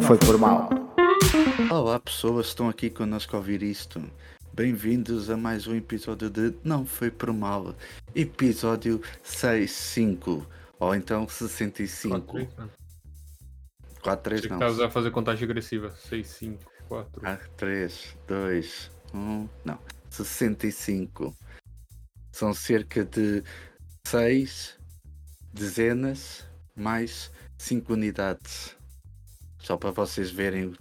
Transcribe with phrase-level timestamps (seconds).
[0.00, 0.70] não foi por mal.
[1.70, 4.02] Olá pessoas, estão aqui connosco a ouvir isto.
[4.54, 7.74] Bem-vindos a mais um episódio de Não Foi Por Mal,
[8.14, 10.46] episódio 65,
[10.78, 12.48] ou então 65.
[14.02, 14.56] 4, 3, Achei que não.
[14.56, 15.90] estavas a fazer contagem agressiva.
[15.90, 17.22] 6, 5, 4.
[17.22, 19.78] Ah, 3, 2, 1, não.
[20.08, 21.36] 65.
[22.32, 23.42] São cerca de
[24.06, 24.78] 6
[25.52, 28.79] dezenas mais 5 unidades.
[29.60, 30.74] Só para vocês verem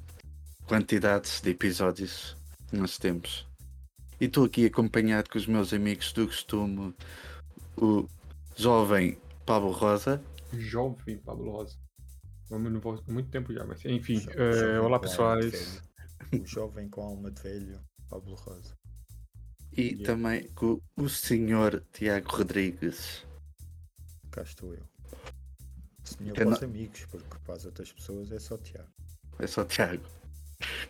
[0.68, 2.36] quantidades de episódios
[2.70, 3.48] que nós temos.
[4.20, 6.94] E estou aqui acompanhado com os meus amigos do costume,
[7.78, 8.08] o
[8.56, 10.22] jovem Pablo Rosa.
[10.54, 11.78] Jovem Pablo Rosa.
[12.50, 14.20] Vamos no há muito tempo já, mas enfim.
[14.20, 15.38] Jo- eh, olá pessoal.
[16.34, 18.76] O jovem com alma de velho, Pablo Rosa.
[19.72, 20.04] E Yeah.
[20.06, 23.24] também com o senhor Tiago Rodrigues.
[24.32, 24.84] Cá estou eu.
[26.16, 28.90] Para não- os amigos, porque para as outras pessoas é só Tiago.
[29.40, 30.04] É só Tiago.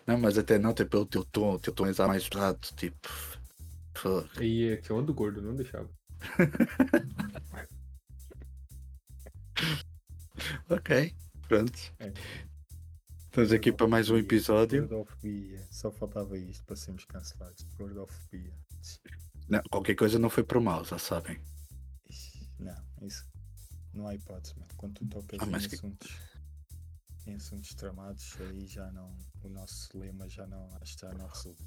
[0.06, 1.54] Não, mas até não, até pelo teu tom.
[1.54, 3.08] O teu tom é já mais pesado, tipo.
[4.36, 5.88] Aí é que eu ando gordo, não deixava.
[10.68, 11.14] Ok,
[11.48, 11.78] pronto.
[11.98, 12.12] É.
[13.26, 14.88] Estamos aqui para mais um episódio.
[14.88, 15.66] Gordofobia.
[15.70, 17.62] Só faltava isto para sermos cancelados.
[17.78, 18.52] Gordofobia.
[19.48, 21.38] Não, qualquer coisa não foi por mal, já sabem.
[22.58, 23.24] Não, isso.
[24.00, 24.66] Não há hipótese, meu.
[24.78, 26.10] Quando tu tocas Ah, em que- assuntos.
[27.26, 29.14] Em assuntos tramados, aí já não.
[29.44, 30.70] O nosso lema já não.
[30.80, 31.62] Acho que já não resulta.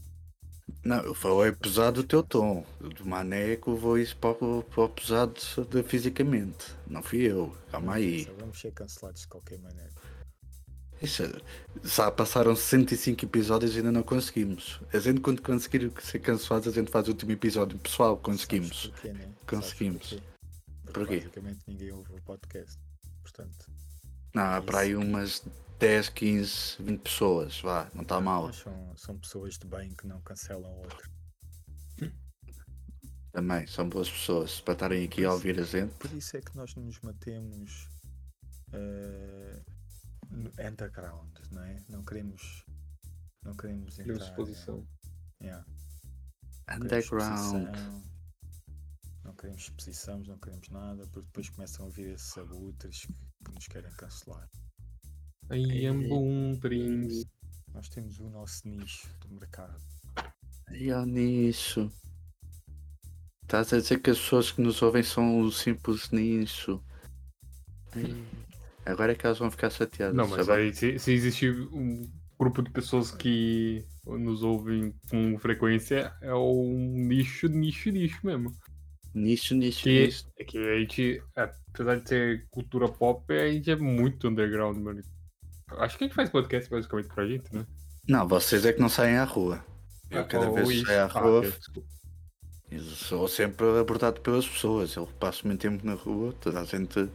[0.83, 2.65] Não, eu falei pesado o teu tom.
[2.79, 5.33] Do que eu vou isso para, para o pesado
[5.69, 6.65] de, fisicamente.
[6.87, 7.55] Não fui eu.
[7.69, 8.25] Calma aí.
[8.25, 9.91] Só Vamos ser cancelados de qualquer maneira.
[11.01, 11.21] Isso,
[11.83, 14.79] já passaram 65 episódios e ainda não conseguimos.
[14.91, 17.77] A gente quando conseguir ser cancelados, a gente faz o último episódio.
[17.77, 18.87] Pessoal, conseguimos.
[18.87, 19.29] Porquê, né?
[19.45, 20.17] Conseguimos.
[20.91, 21.17] Porquê?
[21.17, 22.77] Basicamente ninguém ouve o podcast.
[23.21, 23.71] Portanto,
[24.33, 24.99] Não, há para aí Isso.
[25.01, 25.43] umas
[25.79, 27.61] 10, 15, 20 pessoas.
[27.61, 28.47] Vá, não está mal.
[28.47, 31.11] mas são, são pessoas de bem que não cancelam outro.
[33.31, 35.93] Também, são boas pessoas para estarem aqui a ouvir a gente.
[35.95, 37.89] Por isso é que nós nos matemos
[38.71, 39.59] eh,
[40.29, 41.83] no underground, não é?
[41.89, 42.63] Não queremos.
[43.43, 44.13] Não queremos entrar.
[44.17, 44.87] Exposição.
[45.41, 45.65] Yeah,
[46.69, 47.33] não queremos Underground.
[47.39, 48.03] exposição,
[49.43, 53.13] queremos exposições, não queremos nada, porque depois começam a vir esses abutres que,
[53.45, 54.49] que nos querem cancelar.
[55.49, 57.27] Aí é bom, Prince.
[57.73, 59.77] Nós temos o nosso nicho do mercado.
[60.71, 61.91] E ao nicho.
[63.41, 66.81] Estás a dizer que as pessoas que nos ouvem são o simples nicho.
[67.91, 68.15] Ai,
[68.85, 70.15] Agora é que elas vão ficar chateadas.
[70.15, 72.09] Não, mas Agora- aí se, se existe um
[72.39, 78.51] grupo de pessoas que nos ouvem com frequência, é um nicho, nicho, nicho mesmo.
[79.13, 80.25] Nicho, nicho, Que, nicho.
[80.39, 85.01] é que a gente, apesar de ser cultura pop, a gente é muito underground, mano.
[85.77, 87.65] Acho que a gente faz podcast basicamente pra gente, né?
[88.07, 89.63] Não, vocês é que não saem à rua.
[90.09, 91.43] Eu cada vez que saio à Ah, rua,
[92.71, 94.95] eu sou sempre abordado pelas pessoas.
[94.95, 97.07] Eu passo muito tempo na rua, toda a gente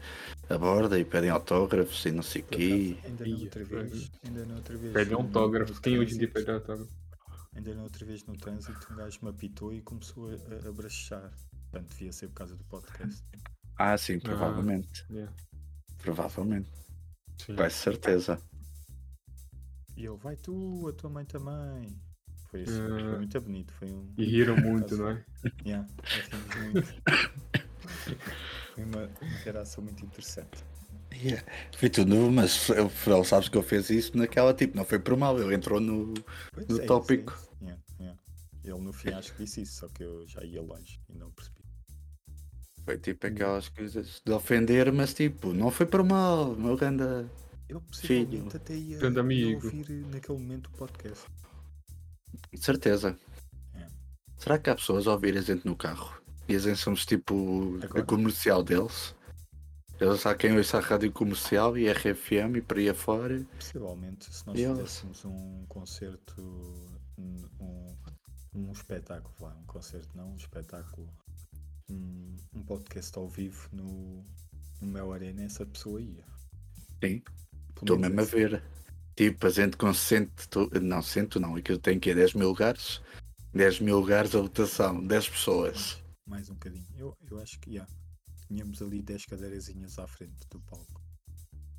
[0.48, 2.96] aborda e pedem autógrafos e não sei o quê.
[3.04, 4.10] ainda na outra vez.
[4.24, 4.92] Ainda na outra vez.
[4.92, 5.80] Pede no- autógrafo.
[5.80, 6.88] Quem hoje em dia pede autógrafo?
[7.56, 11.32] Ainda na outra vez no trânsito, um gajo me apitou e começou a, a brachejar.
[11.70, 13.22] Portanto, devia ser por causa do podcast.
[13.80, 15.06] Ah, sim, provavelmente.
[15.08, 15.32] Yeah.
[15.98, 16.68] Provavelmente.
[17.36, 17.54] Sim.
[17.54, 18.42] Com certeza.
[19.96, 21.96] E eu, vai tu, a tua mãe também.
[22.50, 22.88] Foi assim, Ah.
[22.88, 23.72] foi muito bonito.
[23.74, 24.12] Foi um.
[24.18, 25.24] E riram muito, não é?
[25.64, 25.86] Yeah,
[26.72, 26.88] muito.
[28.74, 29.04] Foi uma
[29.38, 30.64] interação muito interessante.
[31.14, 31.44] Yeah.
[31.76, 35.16] Foi tudo, mas ele, ele sabes que ele fez isso naquela tipo, não foi por
[35.16, 36.14] mal, ele entrou no.
[36.52, 37.32] Pois No é isso, é tópico.
[37.32, 37.48] isso.
[37.62, 38.20] Yeah, yeah.
[38.64, 41.30] Ele no fim acho que disse isso, só que eu já ia longe e não
[41.30, 41.57] percebi.
[42.88, 47.30] Foi tipo aquelas coisas de ofender, mas tipo, não foi por mal, meu ganda.
[47.68, 48.56] Eu possivelmente Filho.
[48.56, 49.66] até ia, Grande amigo.
[49.66, 51.26] ouvir naquele momento o podcast.
[52.50, 53.18] De certeza.
[53.74, 53.86] É.
[54.38, 56.18] Será que há pessoas a ouvir a gente no carro?
[56.48, 58.00] E a gente somos tipo Agora?
[58.00, 59.14] a comercial deles?
[60.00, 63.44] Eles há quem ouça a rádio comercial e RFM e por aí afora.
[63.54, 64.78] Possivelmente, se nós E eles?
[64.78, 66.40] fizéssemos um concerto,
[67.18, 67.96] um, um,
[68.54, 71.06] um espetáculo, vá, um concerto não, um espetáculo,
[71.90, 74.24] um, um podcast ao vivo no,
[74.80, 76.24] no Mel Arena, essa pessoa ia.
[77.02, 77.22] Sim,
[77.76, 78.62] estou mesmo a ver.
[79.16, 83.00] Tipo, a gente com cento, não, cento não, aquilo tem que 10 mil lugares.
[83.52, 86.02] 10 mil lugares a votação, 10 pessoas.
[86.26, 86.86] Mais um bocadinho.
[86.96, 87.86] Eu, eu acho que, já.
[88.46, 91.02] Tínhamos ali 10 cadeirazinhas à frente do palco.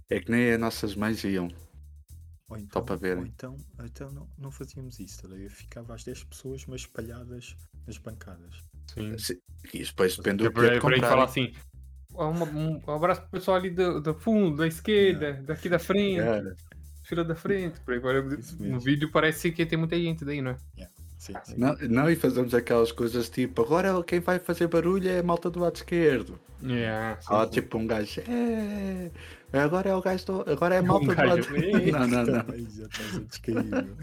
[0.10, 1.50] É que nem as nossas mães iam.
[2.50, 3.20] Ou então, para verem.
[3.20, 5.50] ou então, então não, não fazíamos isso, tá ver?
[5.50, 7.56] ficava as 10 pessoas, mas espalhadas
[7.90, 8.56] nas bancadas.
[8.94, 9.16] Sim.
[9.74, 11.10] E depois depende É do por aí, que por aí comprar.
[11.10, 11.54] falar assim.
[12.14, 16.20] Um, um- um abraço pro pessoal ali do, do fundo, da esquerda, daqui da frente.
[16.22, 16.56] Cara,
[17.04, 17.80] fila da frente.
[17.82, 18.40] Por aí.
[18.40, 20.58] Isso No vídeo parece que tem muita gente daí, não é?
[21.20, 21.56] Sim, sim.
[21.58, 25.50] Não, não, e fazemos aquelas coisas tipo, agora quem vai fazer barulho é a malta
[25.50, 26.40] do lado esquerdo.
[26.64, 27.52] Yeah, sim, Ou sim.
[27.52, 29.12] tipo um gajo, é,
[29.52, 31.92] agora é o gajo, do, agora é a malta Um do lado "É".
[31.92, 32.46] Não, não, não.
[32.70, 33.64] Já estás a descair.
[33.66, 33.98] meu.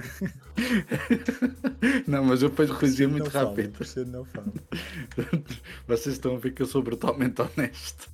[2.07, 3.79] Não, mas eu depois corrigi muito fala, rápido.
[4.09, 4.53] não fala.
[5.89, 8.11] Vocês estão a ver que eu sou brutalmente honesto.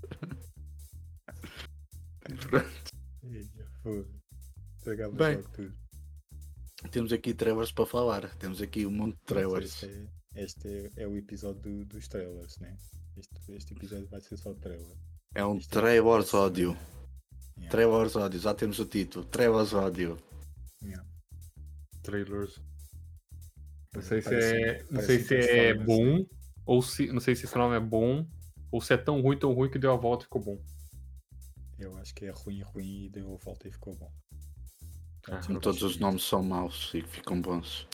[4.79, 5.43] Estragavas Bem.
[6.91, 8.35] Temos aqui trailers para falar.
[8.37, 9.83] Temos aqui um monte de trailers.
[9.83, 12.77] Este, é, este é, é o episódio do- dos trailers, né?
[13.17, 14.97] Este, este episódio vai ser só trailer.
[15.35, 16.77] É um é- trailers ódio.
[17.57, 19.25] Yeah, Trailers ódio, já temos o título.
[19.27, 20.19] Trailers ódio.
[20.83, 21.07] yeah.
[22.03, 22.61] Trailers.
[23.95, 26.27] Não sei se Parece- é, não sei se é bom,
[26.67, 27.07] ou se.
[27.13, 28.27] Não sei se esse nome é bom,
[28.71, 30.59] ou se é tão ruim, tão ruim que deu a volta e ficou bom.
[31.79, 34.11] Eu acho que é ruim, ruim e deu a volta e ficou bom.
[35.29, 37.87] Ah, Todos os nomes são maus e ficam bons.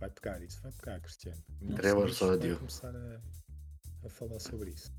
[0.00, 1.40] Vai pegar isso, vai pegar, Cristiano.
[1.62, 2.56] O Trailers ódio.
[2.58, 3.20] começar a,
[4.04, 4.92] a falar sobre isso.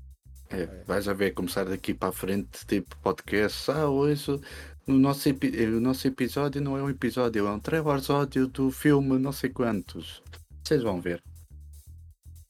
[0.48, 0.84] É, É.
[0.84, 3.70] vais a ver começar daqui para a frente, tipo podcast.
[3.70, 4.40] Ah, hoje
[4.86, 5.32] no nosso, eh,
[5.68, 9.50] o nosso episódio não é um episódio, é um trailers ódio do filme não sei
[9.50, 10.22] quantos.
[10.64, 11.22] Vocês vão ver.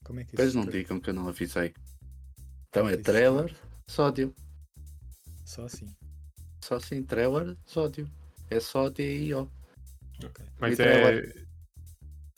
[0.03, 1.73] Como é que Depois não digam que eu não avisei.
[2.69, 3.53] Então é trailer,
[3.89, 4.33] sódio.
[5.43, 5.87] Só assim.
[6.67, 8.11] Só assim, trailer, sódio.
[8.49, 9.49] É só D-I-O.
[10.21, 10.45] Ok.
[10.59, 11.33] Mas E é.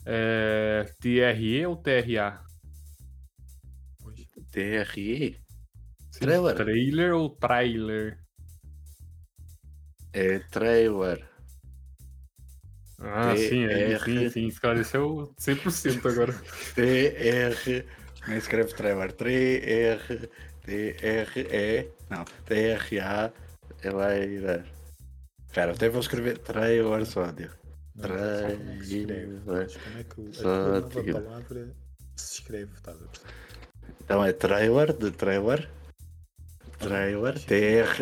[0.05, 0.83] É.
[0.99, 2.45] TRE ou TRA?
[3.97, 4.19] Pois.
[4.51, 5.35] T-R-E.
[6.11, 6.55] Sim, Trailer.
[6.55, 8.19] Trailer ou trailer?
[10.13, 11.27] É trailer.
[12.99, 16.33] Ah, sim, é, sim, sim, esclareceu 100% agora.
[16.75, 17.85] T-R.
[18.27, 19.11] Nem escreve trailer.
[19.11, 20.29] T-R.
[20.65, 21.91] T-R-E.
[22.11, 22.25] Não.
[22.45, 23.48] T-R-A.
[23.83, 24.65] Eleira.
[25.47, 27.51] Espera, até vou escrever trailer sódio.
[27.99, 28.13] Como
[29.97, 31.75] é que é a palavra
[32.15, 33.33] se escreve, estás a perceber?
[34.03, 35.69] Então é trailer de trailer.
[36.77, 37.39] Trailer.
[37.45, 37.99] T-R-A-I-L-E-R-S-O-D-I-O.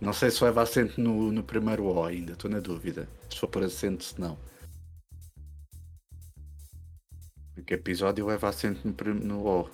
[0.00, 3.08] Não sei se leva acento no, no primeiro O ainda, estou na dúvida.
[3.30, 4.36] Se for por acento, se não.
[7.62, 9.70] Porque episódio leva acento no, no O.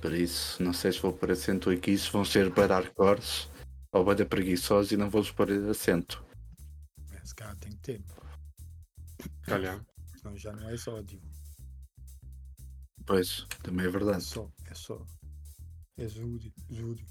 [0.00, 3.50] Por isso, não sei se vou por acento aqui, se vão ser bararcores
[3.92, 6.24] ou bada preguiçosos e não vou pôr acento.
[7.22, 8.02] Esse cara tem que ter,
[9.50, 9.84] Olha,
[10.16, 11.20] senão já não é ódio.
[13.04, 14.24] Pois, também é É verdade.
[14.24, 15.04] só, é só.
[15.98, 17.06] É Júlio, Júlio.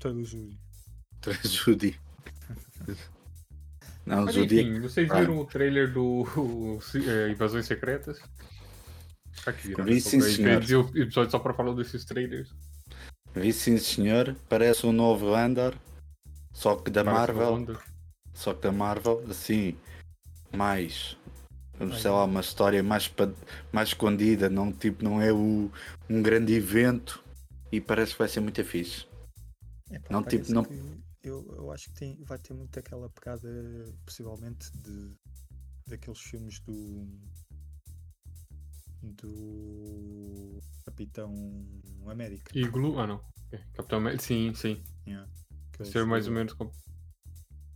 [0.00, 0.58] Todo Júlio.
[1.44, 2.00] Judy.
[4.06, 4.60] Não, Mas Judy.
[4.60, 5.18] enfim, vocês Ah.
[5.20, 6.24] viram o trailer do
[7.06, 8.18] é, Invasões Secretas?
[9.44, 9.84] Tá aqui, viram?
[9.84, 10.62] Vi, sim, senhor.
[10.62, 12.48] o episódio só pra falar desses trailers.
[13.34, 14.34] Vi sim, senhor.
[14.48, 15.74] Parece um novo Andor.
[16.52, 17.78] Só que da Parece Marvel.
[18.32, 19.76] Só que da Marvel, assim.
[20.54, 21.16] Mais.
[21.78, 23.12] Ai, Sei lá, uma história mais,
[23.72, 24.48] mais escondida.
[24.48, 25.70] Não, tipo, não é o,
[26.08, 27.22] um grande evento.
[27.70, 29.04] E parece que vai ser muito fixe.
[29.90, 30.74] Epá, Não, tipo, não- que
[31.28, 33.48] Eu, eu acho que tem, vai ter muito aquela pegada,
[34.04, 35.12] possivelmente, de,
[35.88, 37.06] daqueles filmes do.
[39.02, 40.60] do.
[40.84, 41.34] Capitão
[42.06, 42.56] América.
[42.56, 43.24] Iglu, ah não.
[43.50, 44.82] É, Capitão América, sim, sim.
[45.06, 45.28] yeah.
[45.72, 46.54] Aqueles Ser mais do- ou menos.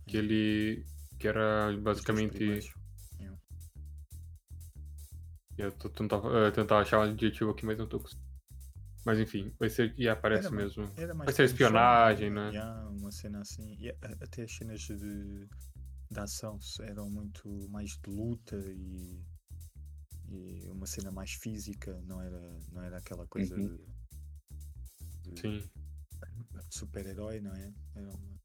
[0.07, 0.85] Que ele.
[1.19, 2.73] Que era basicamente.
[5.57, 8.30] Eu tô tentando eh, tentar achar um adjetivo aqui, mas não tô conseguindo.
[9.05, 9.93] Mas enfim, vai ser.
[9.97, 10.91] E aparece Era, mesmo.
[10.95, 12.49] Era mais Vai ser espionagem, né?
[12.49, 13.75] yeah, uma cena assim.
[13.79, 14.95] E até as cenas de,
[16.09, 19.23] de ação eram muito mais de luta e,
[20.29, 23.77] e uma cena mais física, não era, não era aquela coisa Uhum.
[25.23, 25.69] de, de Sim,
[26.69, 27.73] super-herói, não é?
[27.95, 28.41] Era uma...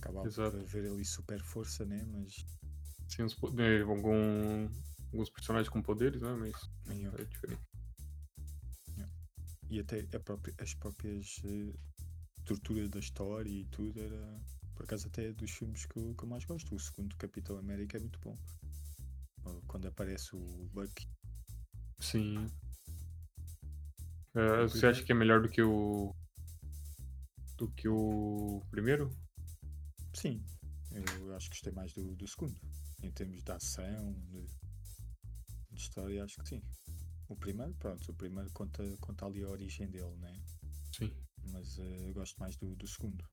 [0.00, 0.56] Acabava Exato.
[0.56, 2.04] por haver ali super força, né?
[2.06, 2.44] Mas
[3.08, 3.22] sim
[3.58, 4.68] eh, algum,
[5.12, 6.32] alguns personagens com poderes, né?
[6.38, 6.54] Mas
[6.86, 7.12] nenhum.
[7.18, 7.62] é diferente.
[9.70, 11.74] E até própria- as próprias eh,
[12.38, 14.40] estruturas da história e tudo era.
[14.74, 16.74] Por acaso até é dos filmes que eu, que eu mais gosto.
[16.74, 18.36] O segundo Capitão América é muito bom.
[19.66, 21.08] Quando aparece o Bucky.
[22.00, 22.46] Sim.
[24.34, 26.14] Eh, você primeiro- acha que é melhor do que o.
[27.56, 29.10] Do que o primeiro?
[30.14, 30.44] Sim,
[30.92, 32.56] eu acho que gostei mais do, do segundo.
[33.02, 34.46] Em termos de ação, de,
[35.70, 36.62] de história, acho que sim.
[37.28, 40.40] O primeiro, pronto, o primeiro conta, conta ali a origem dele, né?
[40.96, 41.12] Sim.
[41.52, 43.24] Mas eu gosto mais do, do segundo.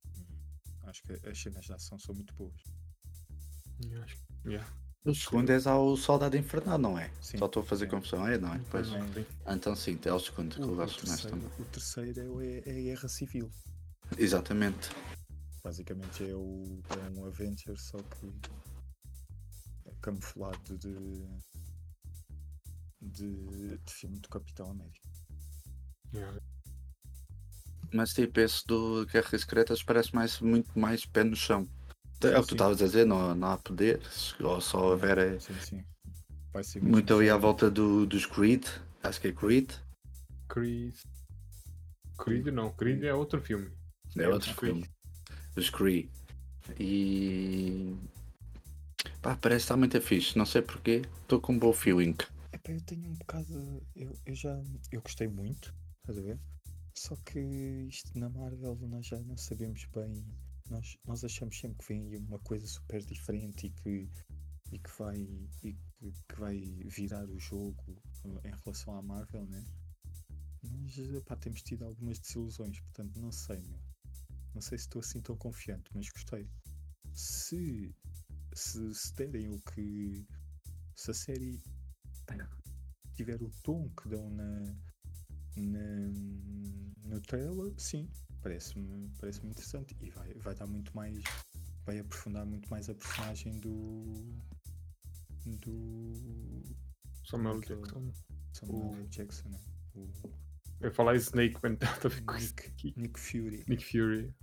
[0.83, 2.61] Acho que as cenas de ação são muito boas.
[3.89, 4.69] Eu acho que- yeah.
[5.05, 7.11] O segundo é o Soldado Infernal, não é?
[7.21, 7.91] Sim, Só estou a fazer sim.
[7.91, 8.59] confusão, é, não é?
[8.71, 8.89] Pois.
[8.89, 9.05] Não.
[9.55, 11.47] Então sim, é o segundo que O, eu gosto mais também.
[11.59, 13.51] o terceiro é, é a Guerra Civil.
[14.17, 14.89] Exatamente.
[15.63, 18.31] Basicamente é, o, é um Avenger, só que
[19.85, 20.89] é camuflado de,
[23.05, 25.09] de, de filme do Capitão América.
[26.13, 26.39] Yeah.
[27.93, 31.67] Mas tipo, esse do Guerras Secretas parece mais, muito mais pé no chão.
[32.23, 35.39] É o que tu estavas a dizer, não, não há poderes, ou só haver é,
[35.39, 35.85] Sim, sim.
[36.51, 38.65] Vai ser muito ali à volta do, dos Creed,
[39.03, 39.71] acho que é Creed,
[40.47, 40.95] Creed.
[42.17, 43.69] Creed não, Creed é outro filme.
[44.17, 44.73] é outro Creed.
[44.73, 44.89] filme.
[45.55, 46.09] Os Creed.
[46.79, 47.95] E.
[49.21, 52.15] Pá, parece estar muito fixe, não sei porquê, estou com um bom feeling.
[52.67, 53.85] Eu tenho um bocado.
[53.95, 54.59] Eu, eu já.
[54.91, 56.39] Eu gostei muito, estás a ver?
[56.95, 60.25] Só que isto na Marvel nós já não sabemos bem.
[60.69, 64.09] Nós, nós achamos sempre que vem uma coisa super diferente e que,
[64.71, 65.77] e que, vai, e que,
[66.27, 68.01] que vai virar o jogo
[68.43, 69.63] em relação à Marvel, né?
[70.63, 70.95] Mas
[71.39, 73.79] temos tido algumas desilusões, portanto não sei, meu.
[74.55, 76.49] Não sei se estou assim tão confiante, mas gostei.
[77.13, 77.93] Se,
[78.55, 80.25] se, se derem o que.
[80.95, 81.61] Se a série
[83.13, 84.75] tiver o tom que dão na,
[85.57, 86.11] na
[87.05, 88.09] no trailer, sim,
[88.41, 91.23] parece-me parece interessante e vai, vai dar muito mais
[91.85, 94.13] vai aprofundar muito mais a personagem do
[95.45, 96.63] do
[97.25, 98.11] Samuel Aquele- Jackson.
[98.53, 99.59] Samuel O- Jackson, né?
[99.95, 100.09] o
[100.81, 102.93] Eu ia falar Snake, mas tem nada a ver com isso Nick, aqui.
[102.97, 103.63] Nick Fury.
[103.67, 104.33] Nick Fury.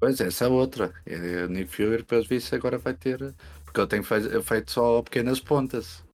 [0.00, 0.92] Pois essa é outra.
[1.04, 3.18] É, o Nick Fury, pelos vistos, agora vai ter.
[3.64, 6.04] Porque ele tem fei- feito só pequenas pontas.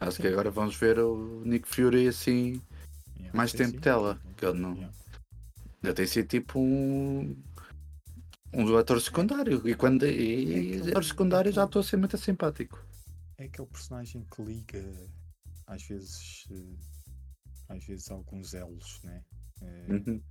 [0.00, 2.60] Acho que agora vamos ver o Nick Fury assim,
[3.18, 3.78] Yeah, mais tempo sim.
[3.80, 4.20] tela.
[4.36, 4.74] Que ele não.
[4.74, 4.94] Yeah.
[5.82, 7.34] Ele tem sido tipo um.
[8.52, 9.66] Um ator secundário.
[9.68, 10.04] E quando.
[10.04, 12.78] É E, aquele- ator secundário já estou a ser muito simpático.
[13.38, 15.08] É aquele personagem que liga
[15.66, 16.76] às vezes eh,
[17.68, 19.22] às vezes alguns elos, né?
[19.62, 20.22] Eh, Uhum.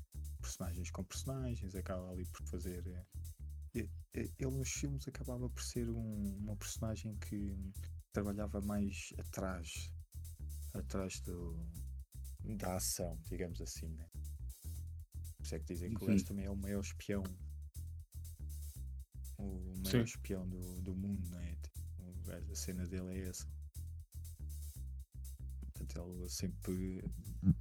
[0.41, 2.83] personagens com personagens, acaba ali por fazer.
[2.87, 7.53] eh, Ele nos filmes acabava por ser um- uma personagem que
[8.15, 9.91] trabalhava mais atrás,
[10.73, 11.59] atrás do,
[12.55, 14.07] da ação, digamos assim, né?
[15.35, 17.23] Por isso é que dizem que o gajo também é o maior espião.
[19.37, 20.03] O maior Sim.
[20.03, 21.57] espião do, do mundo, né?
[21.99, 23.45] O gajo, a cena dele é essa.
[25.73, 27.03] Portanto, ele sempre,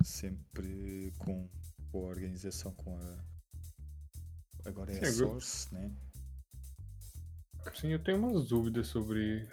[0.04, 1.48] sempre com,
[1.90, 3.24] com a organização, com a.
[4.66, 5.96] Agora é a Sim, agora- Source, né?
[7.74, 9.48] Sim, eu tenho umas dúvidas sobre,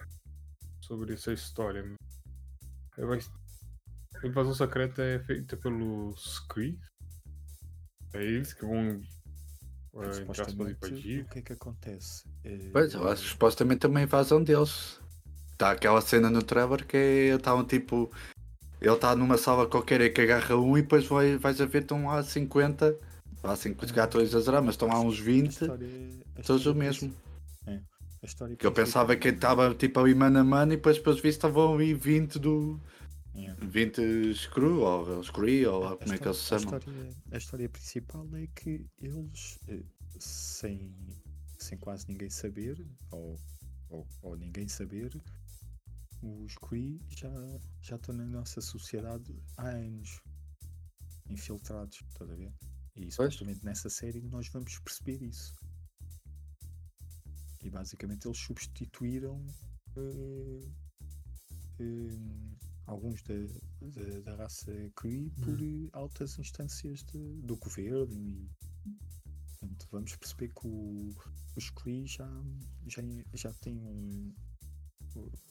[0.91, 1.85] sobre essa história.
[2.97, 3.19] Eu vai-
[4.21, 6.77] A invasão secreta é feita pelos Kree.
[8.13, 9.01] É eles que vão.
[9.95, 11.21] Aspas, Supostamente, invadir.
[11.23, 12.23] o que é que acontece?
[12.43, 14.99] Eh, Pois, eu acho que supostamente é uma invasão deles.
[15.53, 17.35] Está aquela cena no Trevor que é.
[17.35, 18.11] Estavam tipo.
[18.81, 21.83] Ele está numa sala qualquer e que agarra um e depois vai, vais a ver
[21.83, 22.97] estão lá 50.
[23.43, 25.51] Lá 50, se calhar estou a exagerar, mas estão lá uns a 20.
[25.51, 25.87] história-
[26.37, 27.13] a Todos o mesmo.
[28.21, 31.19] A história Que eu pensava que estava tipo ali mano a mano e depois pelos
[31.19, 32.79] vistos estavam ali 20 do.
[33.33, 33.57] Yeah.
[33.65, 36.73] 20 Screw ou Scree ou A como é que eles se chamam.
[36.73, 39.83] A história, a história principal é que eles, eh,
[40.19, 40.93] sem,
[41.57, 43.39] sem quase ninguém saber, ou,
[43.89, 45.19] ou, ou ninguém saber,
[46.21, 47.31] os Kree já,
[47.81, 50.21] já estão na nossa sociedade há anos
[51.29, 52.53] infiltrados, estás a ver?
[52.95, 55.53] E supostamente nessa série nós vamos perceber isso.
[57.63, 59.45] E basicamente eles substituíram
[59.95, 60.67] eh,
[61.79, 62.17] eh,
[62.87, 63.35] alguns da,
[63.81, 68.49] da, da raça Kree por eh, altas instâncias de- do governo e
[69.59, 71.13] portanto, vamos perceber que o-
[71.55, 72.27] os Kree já,
[72.87, 73.01] já,
[73.33, 74.33] já têm um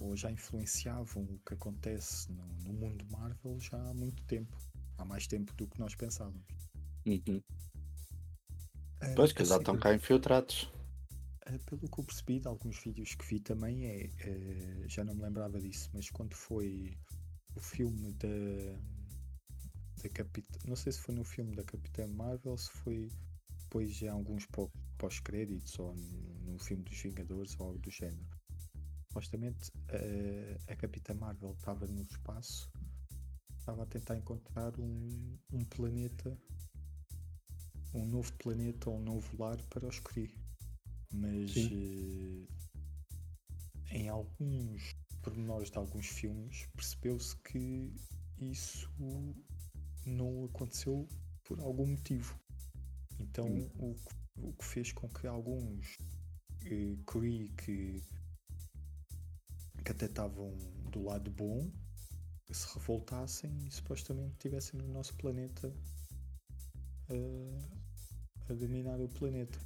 [0.01, 4.57] ou- já influenciavam o que acontece no, no mundo Marvel já há muito tempo.
[4.99, 6.43] Há mais tempo do que nós pensávamos.
[7.07, 7.43] Uhum.
[9.17, 10.71] Pois que já série- estão cá infiltrados.
[11.51, 15.15] Uh, pelo que eu percebi de alguns vídeos que vi também é, uh, já não
[15.15, 16.97] me lembrava disso, mas quando foi
[17.57, 18.79] o filme da,
[20.03, 23.11] da Capitã, não sei se foi no filme da Capitã Marvel, se foi
[23.59, 28.39] depois já alguns pó- pós-créditos ou no, filme dos Vingadores ou algo do género.
[29.09, 32.71] Supostamente uh, a Capitã Marvel estava no espaço,
[33.59, 36.37] estava a tentar encontrar um, um planeta,
[37.93, 40.40] um novo planeta ou um novo lar para os Kree
[41.13, 42.47] mas eh,
[43.91, 47.93] em alguns pormenores de alguns filmes percebeu-se que
[48.39, 48.91] isso
[50.07, 51.09] não aconteceu
[51.45, 52.39] por algum motivo.
[53.19, 53.69] Então Hum.
[53.79, 55.99] o, que- o que fez com que alguns
[56.65, 58.03] eh, Kree que,
[59.85, 60.57] que até estavam
[60.91, 61.71] do lado bom
[62.53, 65.73] se revoltassem e supostamente estivessem no nosso planeta
[67.09, 69.59] a, a dominar o planeta.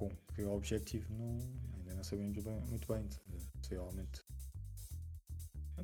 [0.00, 1.38] Bom, que o objetivo não,
[1.76, 3.06] ainda não sabemos bem, muito bem,
[3.60, 4.22] possivelmente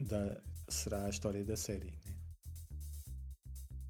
[0.01, 1.87] da, será a história da série.
[1.87, 2.15] Né?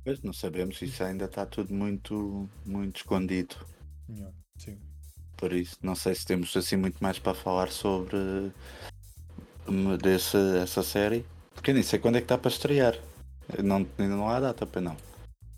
[0.04, 3.56] Pois não sabemos, isso ainda está tudo muito, muito escondido.
[4.08, 4.78] Yeah, sim.
[5.36, 8.16] Por isso, não sei se temos assim muito mais para falar sobre
[9.68, 11.24] hum, desse, essa série.
[11.54, 12.94] Porque nem sei quando é que está para estrear.
[13.62, 14.96] Não, ainda não há data para não.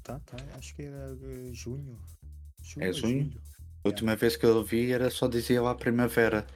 [0.02, 1.98] Tá, tá, acho que era uh, junho.
[2.62, 2.86] junho.
[2.86, 3.47] É junho?
[3.84, 6.46] A última vez que eu vi era só dizia lá primavera.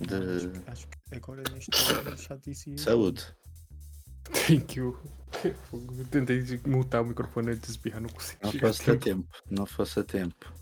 [0.00, 0.70] De...
[0.70, 2.76] Acho, que- agora neste momento já disse.
[2.78, 3.24] Saúde.
[4.48, 4.98] Thank you.
[5.44, 8.40] Eu tentei mutar o microfone antes de espirrar, não consegui.
[8.42, 9.04] Não fosse a tempo.
[9.04, 9.28] tempo.
[9.50, 10.52] Não fosse a tempo.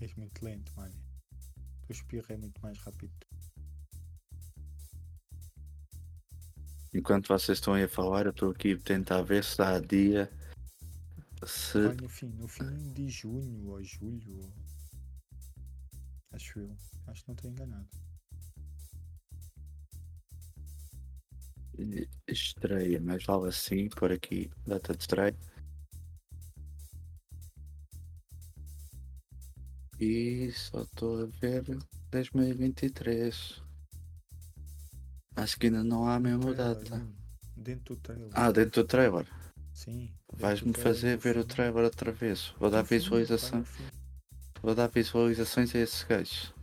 [0.00, 0.94] És muito lento, mano.
[1.88, 3.12] O espirro é muito mais rápido.
[6.94, 10.30] Enquanto vocês estão aí a falar, eu estou aqui a tentar ver se há dia.
[11.46, 11.80] Se.
[11.86, 14.52] Vai no fim, no fim de junho ou julho.
[16.32, 16.76] Ou- Acho eu.
[17.06, 17.88] Acho que não estou enganado.
[22.28, 25.36] Estreia, mas vale assim, por aqui, data de estreia.
[29.98, 31.64] E só estou a ver
[32.10, 33.62] 2023.
[35.36, 36.96] Acho que ainda não há a mesma data.
[36.96, 37.14] mesmo.
[37.56, 38.30] Dentro do trailer.
[38.34, 39.26] Ah, dentro do trailer.
[39.72, 40.12] Sim.
[40.34, 42.52] Vais-me fazer ver o trailer outra vez.
[42.58, 43.64] Vou dar visualização.
[43.64, 43.84] fim.
[44.62, 46.54] Vou dar visualizações a esses gajos.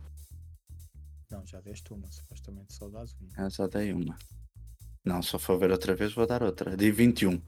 [1.30, 3.30] Não, já deste uma, supostamente só dás uma.
[3.36, 4.18] Ah, já dei uma.
[5.04, 6.74] Não, se eu for ver outra vez, vou dar outra.
[6.76, 7.40] Dia 21.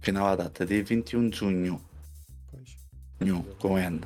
[0.00, 1.84] Final a data, dia 21 de junho.
[2.48, 2.76] Pois.
[3.20, 4.00] Nhu, com N.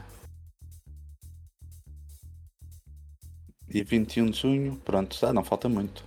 [3.68, 6.02] Dia 21 de junho, pronto, já não falta muito.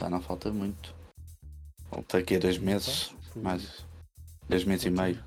[0.00, 0.94] Já não falta muito.
[1.90, 3.84] Falta aqui a dois meses, Pronto, mais
[4.48, 5.22] dois meses e meio.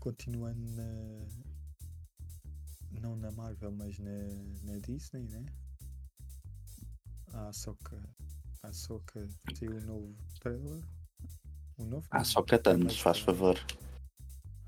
[0.00, 1.39] Continuando na.
[3.00, 4.10] Não na Marvel, mas na,
[4.64, 5.44] na Disney, né?
[7.32, 8.02] A Ahsoka.
[8.62, 9.26] A Ahsoka
[9.58, 10.82] tem um novo trailer.
[11.78, 12.06] Um novo.
[12.10, 13.58] Ah, só Catanos, primeiro faz favor.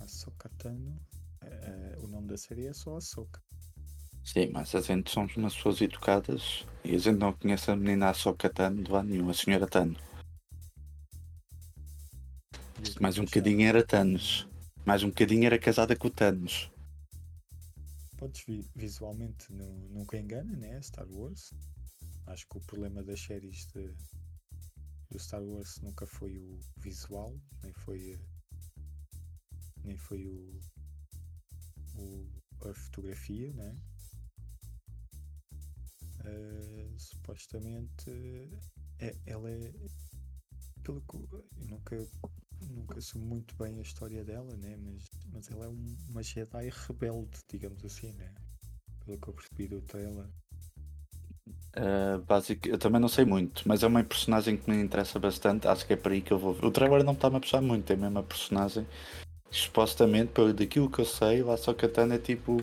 [0.01, 0.99] Ahsoka Tano.
[1.43, 3.41] Eh, o nome da série é só Ahsoka.
[4.25, 8.15] Sim, mas a gente somos umas pessoas educadas e a gente não conhece a menina
[8.15, 9.97] só Catano de lado nenhum, a senhora Tano.
[13.01, 14.49] Mais um bocadinho era Thanos.
[14.87, 16.71] Mais um bocadinho era casada com o Thanos.
[18.23, 20.81] Podes vi- visualmente nu- nunca engana, né?
[20.81, 21.53] Star Wars.
[22.29, 23.93] Acho que o problema das séries de,
[25.11, 28.21] do Star Wars nunca foi o visual, nem foi eh,
[29.83, 30.61] nem foi o,
[31.97, 33.77] o- a fotografia, né?
[36.25, 38.09] Eh, supostamente
[39.01, 39.73] é, ela é
[40.85, 41.97] pelo que eu nunca
[42.71, 44.77] nunca soube muito bem a história dela, né?
[44.77, 48.33] Mas, mas ela é um- uma Jedi rebelde, digamos assim, né?
[49.05, 50.27] Pelo que eu percebi do trailer.
[51.75, 55.67] Uh, basic, eu também não sei muito, mas é uma personagem que me interessa bastante.
[55.67, 56.67] Acho que é por aí que eu vou ver.
[56.67, 58.87] O trailer não está-me a puxar muito, é mesmo a personagem.
[59.51, 62.63] Supostamente, pelo daquilo que eu sei, lá só Katana é tipo.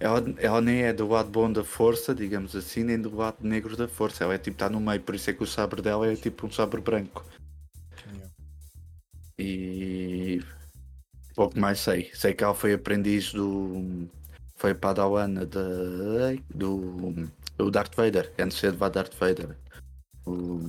[0.00, 3.76] Ela, ela nem é do lado bom da força, digamos assim, nem do lado negro
[3.76, 4.24] da força.
[4.24, 6.46] Ela é tipo, está no meio, por isso é que o sabre dela é tipo
[6.46, 7.24] um sabre branco.
[9.38, 10.40] E
[11.34, 12.10] pouco mais sei.
[12.14, 14.08] Sei que ela foi aprendiz do.
[14.56, 19.56] Foi padawana de, do, do Darth Vader, antes de ser de Darth Vader.
[20.24, 20.60] O,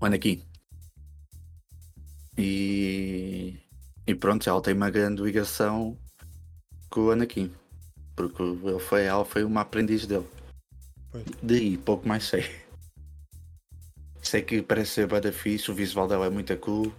[0.00, 0.42] o Anakin.
[2.36, 3.58] E,
[4.06, 5.98] e pronto, ela tem uma grande ligação
[6.90, 7.50] com o Anakin.
[8.14, 10.26] Porque ele foi, ela foi uma aprendiz dele.
[11.10, 11.24] Pois.
[11.42, 12.44] Daí, pouco mais sei.
[14.22, 16.94] Sei que parece ser bada fixe, o visual dela é muito cool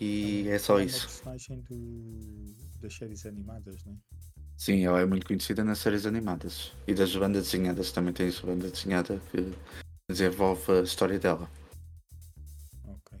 [0.00, 1.06] e é só Ela isso.
[1.06, 3.96] uma personagem do, das séries animadas, né?
[4.56, 8.46] Sim, ela é muito conhecida nas séries animadas e das bandas desenhadas também tem essa
[8.46, 9.52] banda desenhada que
[10.08, 11.50] desenvolve a história dela.
[12.84, 13.18] Ok.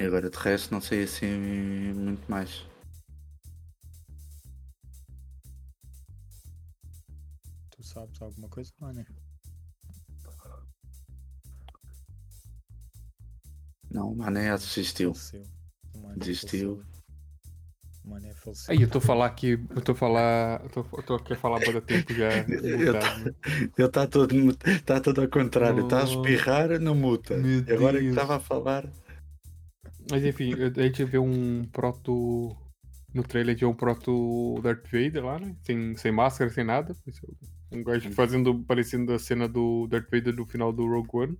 [0.00, 1.26] E agora de resto não sei assim
[1.94, 2.66] muito mais.
[7.70, 9.04] Tu sabes alguma coisa, mano?
[13.94, 15.14] Não, o Mané desistiu.
[15.14, 15.42] Faleceu.
[15.94, 16.76] O Mané Desistiu.
[16.76, 16.94] faleceu.
[18.04, 18.74] O Mané faleceu.
[18.74, 21.60] Aí eu tô a falar aqui, eu tô a falar, eu tô aqui a falar
[21.60, 22.28] muito tempo já.
[22.50, 23.36] Eu mutado.
[23.78, 26.06] Ele está todo, tá todo ao contrário, está a Oh.
[26.06, 27.34] espirrar, não muta.
[27.36, 28.92] E agora que estava a falar.
[30.10, 32.54] Mas enfim, a gente vê um proto.
[33.14, 35.54] No trailer de um proto Darth Vader lá, né?
[35.62, 36.96] Sem, sem máscara, sem nada.
[37.70, 41.38] Um gajo fazendo, parecendo a cena do Darth Vader no final do Rogue One.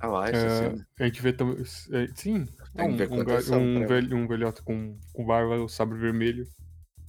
[0.00, 1.56] Ah lá, essa É, a gente vê também.
[1.60, 5.98] é, sim, é Tem um, um, um, velho, um velhote com, com barba, o sabre
[5.98, 6.46] vermelho.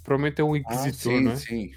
[0.04, 1.36] Provavelmente é um Ah, inquisitor, sim, né?
[1.36, 1.72] sim.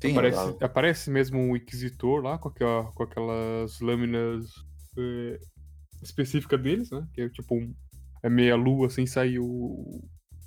[0.00, 4.50] Sim, aparece, lá- aparece mesmo um inquisitor lá com, aquela, com aquelas lâminas
[4.98, 5.38] é,
[6.02, 7.06] específicas deles, né?
[7.12, 7.74] Que é tipo um.
[8.22, 9.44] É meia lua assim, sai o,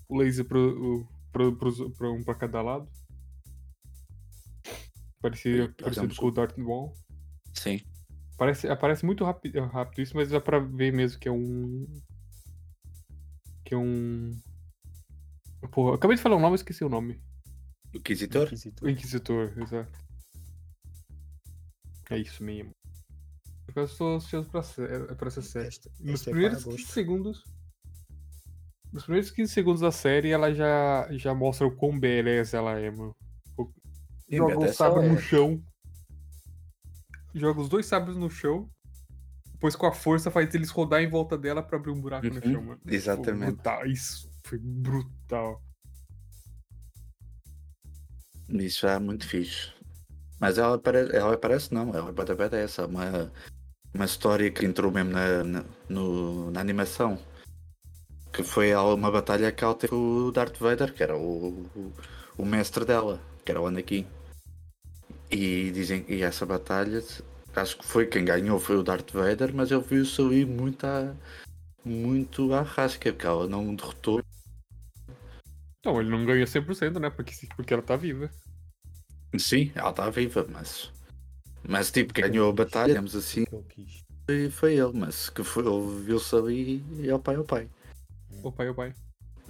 [0.09, 2.89] o laser pro, pro, pros- pra um pra cada lado.
[5.21, 6.93] Parecia, parecido fazemos com o Darth Maul.
[7.53, 7.79] Sim.
[8.37, 11.85] Parece, aparece muito rápido, rápido isso, mas dá pra ver mesmo que é um.
[13.63, 14.37] Que é um.
[15.71, 17.19] Porra, acabei de falar o nome e esqueci o nome.
[17.93, 18.43] Inquisitor?
[18.43, 18.89] O Inquisitor.
[18.89, 19.99] Inquisitor, exato.
[22.09, 22.71] É isso mesmo.
[23.75, 25.67] Eu estou ansioso pra, sé- pra essa série.
[25.67, 26.93] Esta, Nos esta é primeiros para 15 agosto.
[26.93, 27.43] segundos.
[28.93, 32.91] Nos primeiros 15 segundos da série, ela já, já mostra o quão beleza ela é,
[32.91, 33.15] mano.
[34.29, 35.21] Joga o sabre no é.
[35.21, 35.61] chão.
[37.35, 38.69] Joga os dois sabres no chão.
[39.51, 42.35] Depois, com a força, faz eles rodar em volta dela pra abrir um buraco no
[42.35, 42.79] Uhum, chão, mano.
[42.83, 43.53] Foi exatamente.
[43.55, 43.85] brutal.
[43.85, 45.61] Isso foi brutal.
[48.49, 49.73] Isso é muito fixe.
[50.39, 53.31] Mas ela parece, ela parece não, ela é badass, é uma,
[53.93, 57.17] uma história que entrou mesmo na, na, no- na animação.
[58.31, 59.95] Que foi uma batalha que ela teve com
[60.27, 61.93] o Darth Vader, que era o, o,
[62.37, 64.05] o mestre dela, que era o Anakin.
[65.29, 67.03] E dizem e essa batalha,
[67.55, 71.15] acho que foi quem ganhou foi o Darth Vader, mas ele viu-se ali muito à,
[71.83, 74.21] muito à rasca, porque ela não derrotou.
[75.79, 77.09] Então, ele não ganha 100%, né?
[77.09, 78.29] Porque, porque ela tá viva.
[79.37, 80.91] Sim, ela está viva, mas.
[81.67, 84.03] Mas tipo, quem ganhou a batalha, digamos assim, quis.
[84.51, 87.69] foi, ele, mas que foi, ele viu-se ali e é o pai, é o pai.
[88.43, 88.93] O pai, o pai.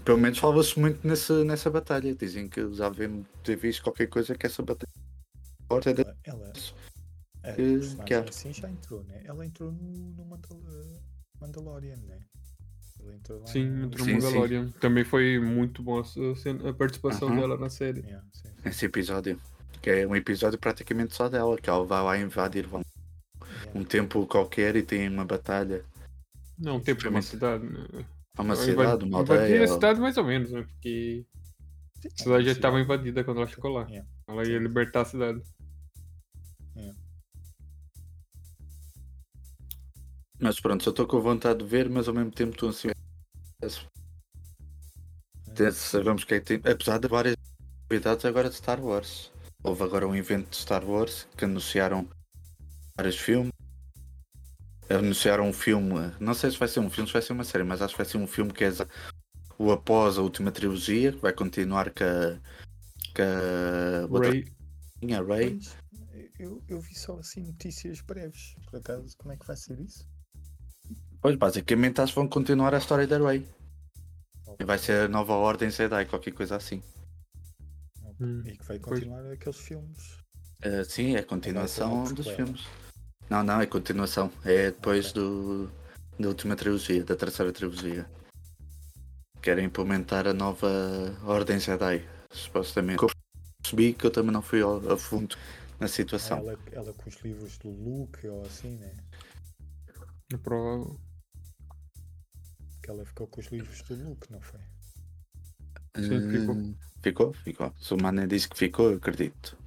[0.04, 2.16] Pelo menos fala-se muito nessa, nessa batalha.
[2.16, 5.05] Dizem que já devem ter visto qualquer coisa que essa batalha
[5.86, 6.02] é de...
[6.02, 6.54] Ela, ela
[7.44, 8.18] a Que- personagem que é.
[8.20, 9.22] assim já entrou, né?
[9.26, 9.82] Ela entrou no,
[10.14, 10.60] no Mandal
[11.40, 12.20] Mandalorian, né?
[13.00, 13.86] Ela entrou lá Sim, no...
[13.86, 14.28] entrou Sim, no sim.
[14.28, 14.72] Mandalorian.
[14.80, 17.38] Também foi muito bom a, a participação Aham.
[17.40, 18.00] dela na série.
[18.02, 18.56] Yeah, sim, sim.
[18.64, 19.40] nesse episódio.
[19.82, 22.82] Que é um episódio praticamente só dela, que ela vai lá invadir um,
[23.66, 23.80] Yeah.
[23.80, 25.86] um templo qualquer e tem uma batalha.
[26.58, 27.70] Não, tempo de uma Extremamente.
[27.70, 27.94] cidade.
[28.00, 28.06] né?
[28.38, 29.64] Há uma Ela cidade, uma aldeia.
[29.64, 30.64] a cidade mais ou menos, né?
[30.64, 31.26] Porque
[32.02, 32.58] Sim, a cidade já sim.
[32.58, 33.84] estava invadida quando ela chegou lá.
[33.88, 34.08] Yeah.
[34.28, 35.42] Ela ia libertar a cidade.
[40.40, 42.96] Mas pronto, eu estou com vontade de ver, mas ao mesmo tempo estou ansioso.
[45.50, 46.72] Até Sabemos que é que tem.
[46.72, 47.36] Apesar de várias
[47.90, 49.32] novidades agora de Star Wars.
[49.64, 52.08] Houve agora um evento de Star Wars que anunciaram
[52.98, 53.52] vários filmes.
[54.90, 57.64] Anunciaram um filme, não sei se vai ser um filme, se vai ser uma série,
[57.64, 58.70] mas acho que vai ser um filme que é
[59.58, 62.40] o após a última trilogia, que vai continuar com a,
[63.16, 64.46] com a outra Ray,
[65.12, 65.60] a Ray.
[66.38, 68.56] Eu, eu vi só assim notícias breves.
[68.70, 70.08] Por acaso, como é que vai ser isso?
[71.26, 73.44] Pois basicamente acho que vão continuar a história da Ray.
[74.60, 76.84] E vai ser a nova Ordem Jedi, qualquer coisa assim.
[78.22, 79.00] Hum, E que vai pois.
[79.00, 80.20] continuar aqueles filmes.
[80.64, 82.62] Uh, sim, é a continuação uma dos filmes.
[83.28, 84.32] Não, não, é continuação.
[84.44, 85.14] É depois Ok.
[85.24, 85.72] do,
[86.20, 88.08] da última trilogia, da terceira trilogia.
[89.42, 90.68] Querem implementar a nova
[91.26, 92.08] Ordem Jedi.
[92.32, 93.02] Supostamente.
[93.02, 93.10] Eu
[93.64, 95.36] percebi que eu também não fui ao- a fundo
[95.80, 96.38] na Ah, situação.
[96.38, 98.96] ela, ela com os livros do Luke ou assim, né?
[100.32, 101.00] é provável.
[102.86, 104.60] Que ela ficou com os livros do Luke, não foi?
[105.98, 106.54] Sim, ficou.
[106.56, 107.34] Hum, Ficou?
[107.34, 107.74] Ficou.
[107.82, 109.58] Se o Mané disse que ficou, eu acredito.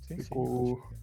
[0.00, 0.96] Sim, Ficou- sim.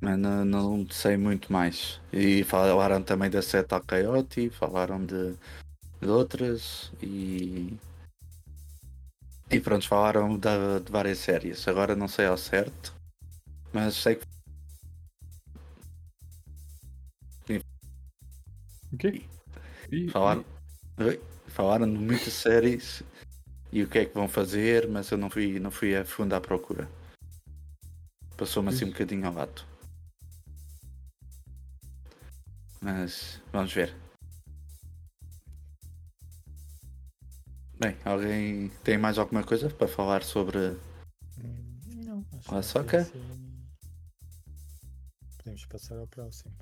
[0.00, 2.00] Mas não, não sei muito mais.
[2.10, 5.34] E falaram também da Seta Coyote, falaram de,
[6.00, 7.76] de outras e.
[9.50, 11.68] E pronto, falaram da- de várias séries.
[11.68, 12.94] Agora não sei ao certo,
[13.70, 14.24] mas sei que
[18.92, 19.24] O quê?
[19.90, 20.44] Ih, falaram,
[20.98, 21.20] Oi?
[21.48, 23.02] falaram de muitas séries
[23.72, 26.34] e o que é que vão fazer, mas eu não fui, não fui a fundo
[26.34, 26.88] à procura.
[28.36, 29.64] Passou-me assim um bocadinho ao lado.
[32.82, 33.94] Mas vamos ver.
[37.78, 40.76] Bem, alguém tem mais alguma coisa para falar sobre.
[42.04, 43.62] Não, acho que assim.
[45.38, 46.54] Podemos passar ao próximo.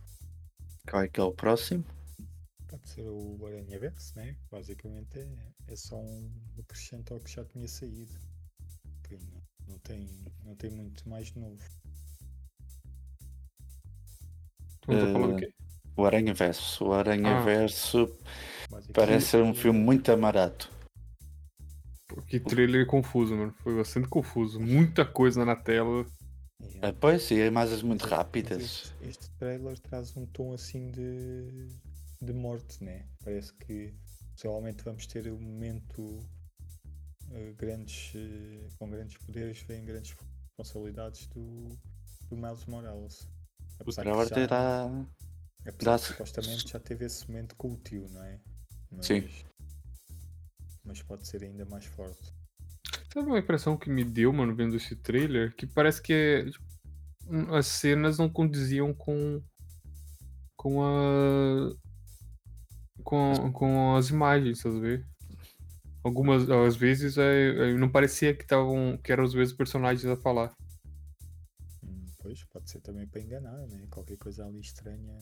[0.88, 1.84] Qual é que é o próximo?
[2.70, 4.36] Pode ser o Aranha Verso, né?
[4.48, 8.14] Basicamente é, é só um acrescento ao que já tinha saído.
[9.02, 10.08] Que não, não, tem,
[10.44, 11.60] não tem muito mais de novo.
[14.82, 15.52] Quê?
[15.96, 16.84] O Aranha Verso.
[16.84, 17.42] O Aranha Ah.
[17.42, 18.06] Verso
[18.70, 20.70] Basicamente, parece ser um filme muito amarato.
[22.28, 23.54] Que trailer confuso, mano.
[23.64, 24.60] Foi bastante confuso.
[24.60, 26.06] Muita coisa na tela.
[26.60, 26.88] Yeah.
[26.88, 28.62] Ah, pois, e imagens muito rápidas.
[28.62, 31.68] Este, este trailer traz um tom assim de,
[32.20, 33.06] de morte, né?
[33.24, 33.94] Parece que
[34.34, 36.24] possivelmente vamos ter um momento
[37.32, 40.14] eh, grandes, eh, com grandes poderes, vêm grandes
[40.58, 41.68] responsabilidades do,
[42.28, 43.22] do Miles Morales.
[43.78, 45.06] O Apesar Trevor que já- terá.
[45.66, 48.38] apesar que supostamente já teve esse momento com o tio, não é?
[48.90, 49.28] Mas, Sim.
[50.84, 52.32] Mas pode ser ainda mais forte.
[53.12, 55.54] Sabe uma impressão que me deu, mano, vendo esse trailer?
[55.54, 56.50] Que parece que
[57.56, 59.42] as cenas não condiziam com.
[60.56, 61.72] com a.
[63.00, 64.80] com, com as imagens, sabe?
[64.80, 65.06] ver?
[66.02, 68.98] Algumas às vezes é, é, não parecia que estavam.
[69.02, 70.54] que eram os mesmos personagens a falar.
[71.84, 73.86] Hum, pois, pode ser também para enganar, né?
[73.90, 75.18] Qualquer coisa ali estranha.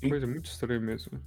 [0.00, 0.08] Sim.
[0.08, 1.20] Coisa muito estranha mesmo.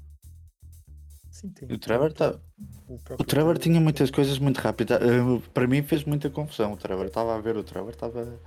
[1.30, 2.39] Sim, tem, O Trevor tá.
[2.88, 5.02] o O Trevor tinha muitas coisas muito rápidas.
[5.02, 6.74] Eh, Para mim fez muita confusão.
[6.74, 8.39] O Trevor estava a ver, o Trevor estava.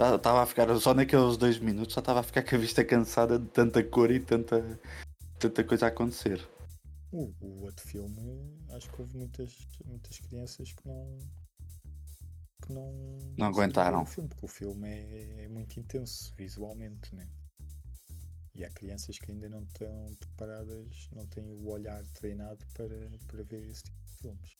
[0.00, 3.38] Estava a ficar, só naqueles dois minutos, já estava a ficar com a vista cansada
[3.38, 4.80] de tanta cor e tanta,
[5.38, 6.48] tanta coisa a acontecer.
[7.12, 11.18] O, o outro filme, acho que houve muitas, muitas crianças que não.
[12.64, 12.92] que não.
[13.36, 14.02] Não aguentaram.
[14.02, 17.28] O filme, porque o filme é, é muito intenso visualmente, né?
[18.54, 23.42] E há crianças que ainda não estão preparadas, não têm o olhar treinado para, para
[23.44, 24.56] ver esse tipo de filmes.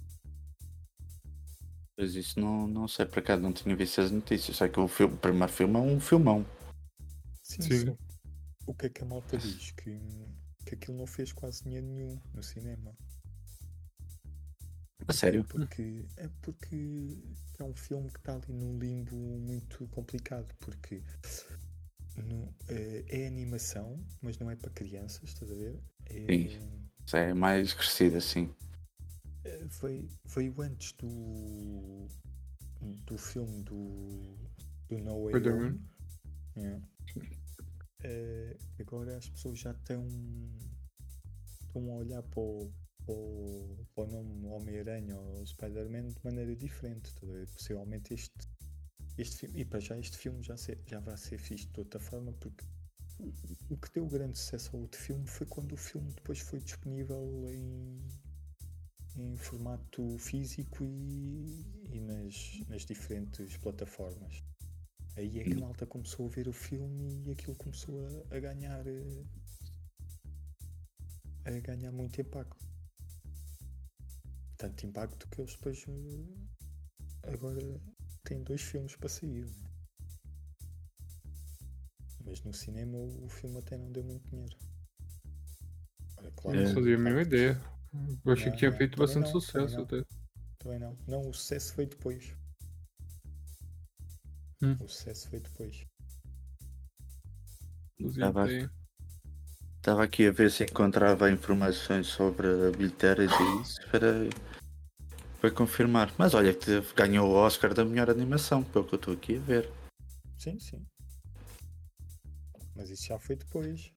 [1.98, 4.56] Mas isso não, não sei, por acaso não tinha visto as notícias.
[4.56, 6.46] Sei que o, filme, o primeiro filme é um filmão.
[7.42, 7.86] Sim, Sim.
[7.86, 7.96] só-
[8.66, 9.72] O que é que a malta diz?
[9.72, 9.98] Que,
[10.64, 12.94] que aquilo não fez quase dinheiro nenhum no cinema.
[15.08, 15.44] A sério?
[15.44, 17.18] Porque é porque
[17.58, 21.02] é um filme que está ali num limbo muito complicado, porque
[22.16, 25.78] no- é, é animação, mas não é para crianças, estás a ver?
[26.06, 26.26] É,
[27.06, 27.16] Sim.
[27.16, 28.54] É mais crescido assim.
[29.44, 32.08] É, foi, veio antes do
[33.06, 34.36] do filme do,
[34.88, 35.34] do No Way.
[35.50, 35.80] Home.
[36.56, 36.80] É.
[38.02, 40.06] É, agora as pessoas já estão
[41.62, 42.72] estão a olhar para o,
[43.04, 47.12] para o, para o nome Homem-Aranha ou Spider-Man de maneira diferente.
[47.52, 48.48] Possivelmente este,
[49.18, 52.00] este filme, e para já este filme já, se- já vai ser visto de outra
[52.00, 52.64] forma, porque
[53.68, 57.46] o que deu grande sucesso ao outro filme foi quando o filme depois foi disponível
[57.50, 58.00] em,
[59.16, 64.42] em formato físico e, e nas, nas diferentes plataformas.
[65.16, 68.40] Aí é que a malta começou a ver o filme e aquilo começou a, a
[68.40, 69.24] ganhar eh,
[71.44, 72.64] a ganhar muito impacto.
[74.56, 77.80] Tanto impacto que eles depois eh, agora
[78.24, 79.44] têm dois filmes para sair.
[79.46, 79.70] né?
[82.24, 84.56] Mas no cinema o, o filme até não deu muito dinheiro.
[86.18, 86.64] Olha, claro, É.
[86.64, 87.79] não fazia a mínima ideia.
[88.24, 90.08] Eu achei Não, que tinha não, feito bastante não, sucesso também até.
[90.58, 90.96] Também não.
[91.06, 92.34] Não, o sucesso foi depois.
[94.62, 94.76] Hum.
[94.80, 95.86] O sucesso foi depois.
[97.98, 98.32] Bem.
[98.32, 98.70] tem-
[99.76, 104.28] Estava aqui a ver se encontrava informações sobre bilheteiras e isso para,
[105.40, 106.12] para confirmar.
[106.18, 109.40] Mas olha que ganhou o Oscar da melhor animação, pelo que eu estou aqui a
[109.40, 109.70] ver.
[110.38, 110.86] Sim, sim.
[112.76, 113.90] Mas isso já foi depois.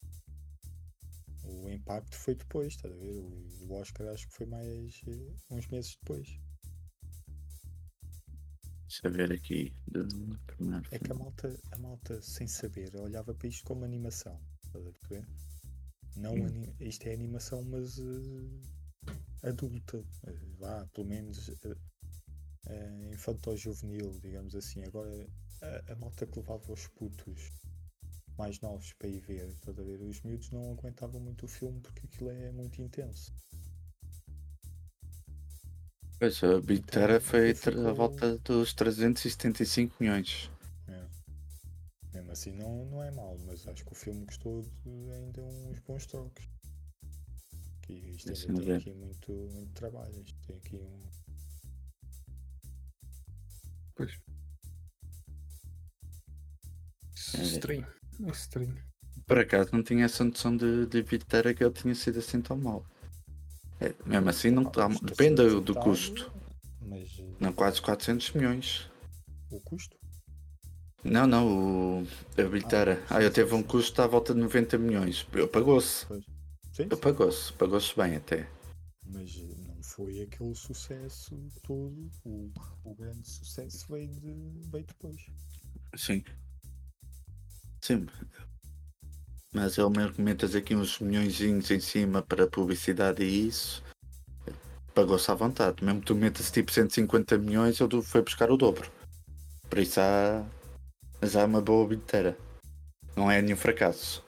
[1.64, 3.12] O impacto foi depois, estás a ver?
[3.18, 6.28] O, Oscar acho que foi mais eh, uns meses depois.
[8.88, 9.74] Deixa eu ver aqui.
[10.92, 14.40] É que a malta, a malta sem saber olhava para isto como animação.
[14.64, 15.28] Estás a perceber?
[16.16, 16.48] Não Hum.
[16.48, 20.06] ani- isto é animação, mas eh, adulta.
[20.28, 21.76] Eh, vá, pelo menos uh,
[23.14, 24.84] infantil-juvenil, digamos assim.
[24.84, 25.28] Agora
[25.62, 27.52] a, a malta que levava os putos
[28.38, 30.02] mais novos para ir ver, estás a ver?
[30.02, 33.34] Os miúdos não aguentavam muito o filme porque aquilo é muito intenso.
[36.20, 40.50] Pois, a bilheteira Então, foi ficou- à volta dos 375 milhões.
[40.88, 41.06] É.
[42.14, 45.80] Mesmo assim não, não é mau, mas acho que o filme custou de- ainda uns
[45.80, 46.48] bons trocos.
[47.82, 48.78] Que isto ainda tem ver.
[48.78, 50.22] aqui muito, muito trabalho.
[50.22, 51.00] Isto tem aqui um.
[53.96, 54.12] Pois.
[57.36, 58.03] É.
[58.22, 58.78] É estranho.
[59.26, 62.58] Por acaso não tinha essa noção de, de bilheteira que ele tinha sido assim tão
[62.58, 62.86] mal.
[63.80, 66.34] É, mesmo assim, não, tá- depende do, do aceitável, custo.
[66.82, 68.90] Mas eh, Não, quase 400 milhões.
[69.52, 69.98] o custo?
[71.04, 73.02] Não, não, o, a bilheteira.
[73.10, 75.28] Ah, Ah, eu teve um custo à volta de 90 milhões.
[75.34, 76.06] Eu pagou-se.
[77.02, 77.54] Pagou-se.
[77.54, 78.50] Pagou-se bem até.
[79.06, 82.10] Mas eh, não foi aquele sucesso todo.
[82.24, 82.52] O,
[82.86, 84.34] o grande sucesso veio, de,
[84.70, 85.22] veio depois.
[85.96, 86.24] Sim.
[87.84, 88.08] Sim.
[89.54, 93.84] Mas ele me comentas aqui uns milhões em cima para publicidade e isso.
[94.96, 95.84] pagou-se à vontade.
[95.84, 98.90] Mesmo que tu metas tipo 150 milhões, ele foi buscar o dobro.
[99.70, 100.46] Por isso há,
[101.24, 102.38] já há uma boa bilheteira.
[103.18, 104.24] Não é nenhum fracasso.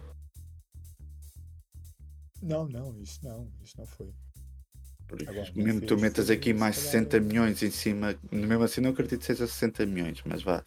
[2.41, 4.13] Não, não, isso não, isso não foi.
[5.27, 8.81] Agora, mesmo que tu metas aqui mais calhar, 60 é- milhões em cima, mesmo assim
[8.81, 10.61] não acredito que seja 60 milhões, mas vá.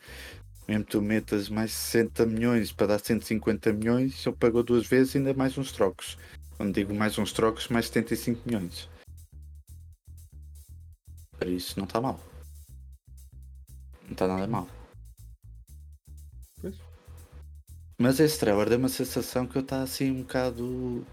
[0.69, 5.33] Mesmo tu metas mais 60 milhões para dar 150 milhões, ele pagou duas vezes ainda
[5.33, 6.19] mais uns trocos.
[6.59, 8.87] Quando digo mais uns trocos, mais 75 milhões.
[11.39, 12.21] Para isso não está mal.
[14.05, 14.69] Não está nada mal.
[16.61, 16.75] Pois.
[17.99, 21.07] Mas esse trailer deu uma sensação que eu está assim um bocado.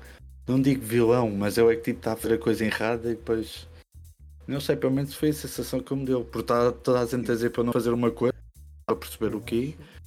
[0.45, 3.15] Não digo vilão, mas eu é que tipo está a fazer a coisa errada e
[3.15, 3.69] depois.
[4.45, 6.25] Não sei, pelo menos foi a sensação que me deu.
[6.25, 8.34] Por estar toda a gente a dizer para não fazer uma coisa,
[8.85, 10.05] para perceber o quê, acho-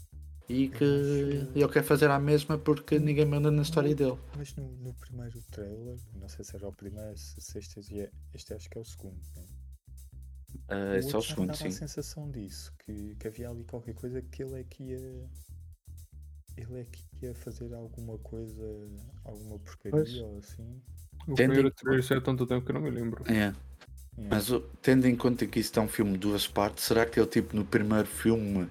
[0.49, 4.19] e que ele quer fazer a mesma porque ninguém manda na história dele.
[4.37, 8.11] Mas no, no primeiro trailer, não sei se era o primeiro, se, se este, é-
[8.33, 9.45] este acho que é o segundo, né?
[10.71, 11.69] O esse é o já segundo, sim.
[11.69, 15.29] a sensação disso, que, que havia ali qualquer coisa que ele é que ia.
[16.57, 18.63] Ele é que ia fazer alguma coisa,
[19.25, 20.15] alguma porcaria Pois.
[20.17, 20.83] ou assim.
[21.29, 23.23] O Tendo primeiro trailer saiu há tanto tempo que eu não me lembro.
[23.31, 23.55] É.
[24.29, 24.49] Mas
[24.83, 27.55] tendo em conta que isto é um filme de duas partes, será que ele tipo
[27.55, 28.69] no primeiro filme,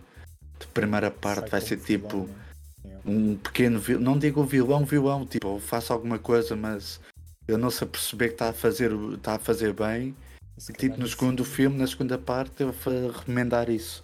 [0.60, 2.48] de primeira parte, Sai vai como ser vilão, tipo né?
[2.86, 3.10] Yeah.
[3.10, 7.00] um pequeno vilão, não digo vilão, vilão, tipo, eu faço alguma coisa, mas
[7.48, 10.16] eu não se aperceber que está a fazer, está a fazer bem,
[10.58, 14.04] Se e tipo no segundo filme, na segunda parte, eu vou remendar isso.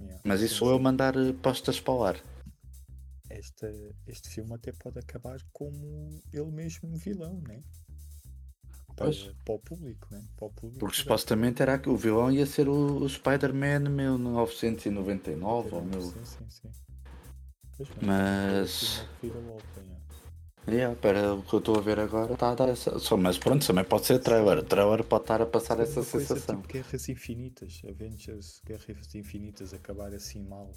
[0.00, 0.82] yeah, Mas isso sim, eu sim.
[0.82, 2.16] mandar eh, postas para o ar.
[3.28, 3.68] Esta,
[4.06, 7.60] este filme até pode acabar como ele mesmo vilão, né?
[8.96, 9.10] Para,
[9.44, 10.22] para o público, né?
[10.36, 15.74] Para o público Porque supostamente era que o vilão ia ser o, o Spider-Man 1999
[15.74, 16.00] ou Sim, mil.
[16.02, 16.70] sim, sim, sim.
[17.76, 19.84] Pois, Mas- é volta,
[20.68, 20.94] yeah.
[21.00, 22.98] Para o que eu estou a ver agora está a dar essa.
[22.98, 24.62] Só, mas pronto, também pode ser trailer.
[24.62, 26.60] Trailer pode estar a passar essa coisa sensação.
[26.60, 30.72] Tipo Guerras Infinitas, Avengers, Guerras Infinitas acabar assim mal.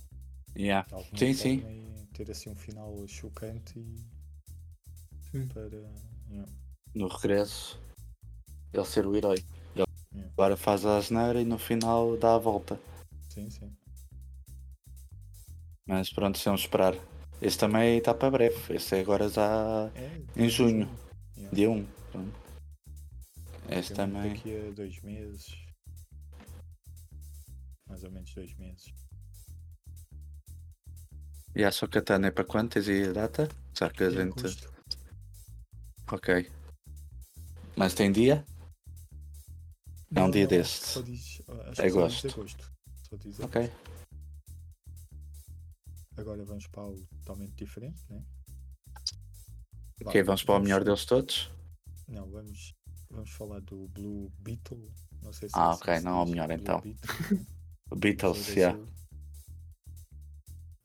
[0.57, 0.87] Yeah.
[0.91, 2.07] alguma Sim, sim.
[2.13, 3.95] ter assim um final chocante e
[5.31, 5.47] Sim.
[5.47, 5.77] para.
[6.31, 6.51] yeah.
[6.95, 7.79] No regresso,
[8.73, 9.37] ele ser o herói.
[9.75, 10.31] Ele Yeah.
[10.33, 12.79] agora faz a asneira e no final dá a volta.
[13.29, 13.75] Sim, sim.
[15.87, 16.95] Mas pronto, vamos esperar.
[17.41, 18.75] Esse também está para breve.
[18.75, 20.89] Esse é agora já É, Em junho.
[21.37, 21.55] Yeah.
[21.55, 21.85] dia 1.
[22.11, 22.39] Pronto.
[23.69, 24.33] Um também.
[24.33, 25.55] Daqui a dois meses.
[27.87, 28.85] Mais ou menos dois meses.
[31.55, 32.69] E a sua katana é para quando?
[32.71, 33.47] Tens aí a data?
[33.73, 34.43] Já que a gente.
[36.11, 36.51] Ok.
[37.75, 38.45] Mas tem dia?
[40.15, 40.85] É um dia não, deste.
[40.85, 42.27] Só diz, acho É agosto.
[42.27, 42.73] agosto.
[43.09, 43.61] Só diz Ok.
[43.61, 43.97] agosto.
[46.17, 48.23] Agora vamos para algo totalmente diferente, né?
[50.01, 51.51] Vá, Ok, vamos para o melhor deles todos?
[52.07, 52.73] Não, vamos,
[53.09, 54.91] vamos falar do Blue Beetle.
[55.21, 56.79] Não sei se Ah, assim ok, se não é o melhor, então.
[56.81, 57.01] Beetle?
[57.97, 58.77] Beatles, yeah.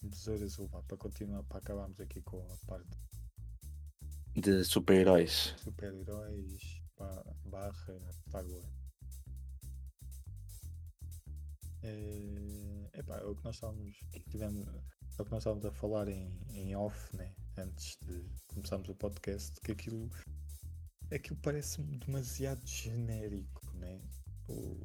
[0.03, 2.89] Besouro Azul, vá, para continuar, para acabarmos aqui com a parte
[4.35, 5.55] De super-heróis.
[5.59, 8.82] super-heróis ba- barra Star Wars.
[11.83, 13.97] É, epá, é o que nós estávamos,
[14.29, 17.35] tivemos, é o que nós estávamos a falar em, em off, né?
[17.57, 20.11] antes de começarmos o podcast, que aquilo,
[21.11, 24.01] aquilo parece-me demasiado genérico, né?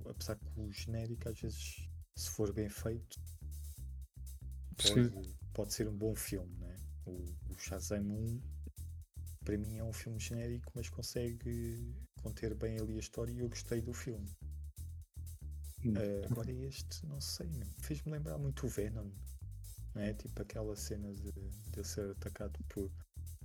[0.09, 3.19] Apesar que o genérico às vezes, se for bem feito,
[4.75, 6.75] pode, pode ser um bom filme, né?
[7.05, 8.41] O, o Shazam 1
[9.43, 13.47] para mim é um filme genérico, mas consegue conter bem ali a história e eu
[13.47, 14.29] gostei do filme.
[15.85, 17.49] Eh, agora este, não sei,
[17.81, 19.09] fez-me lembrar muito o Venom,
[19.93, 20.13] não é?
[20.13, 22.91] Tipo aquela cena de, de eu ser atacado por,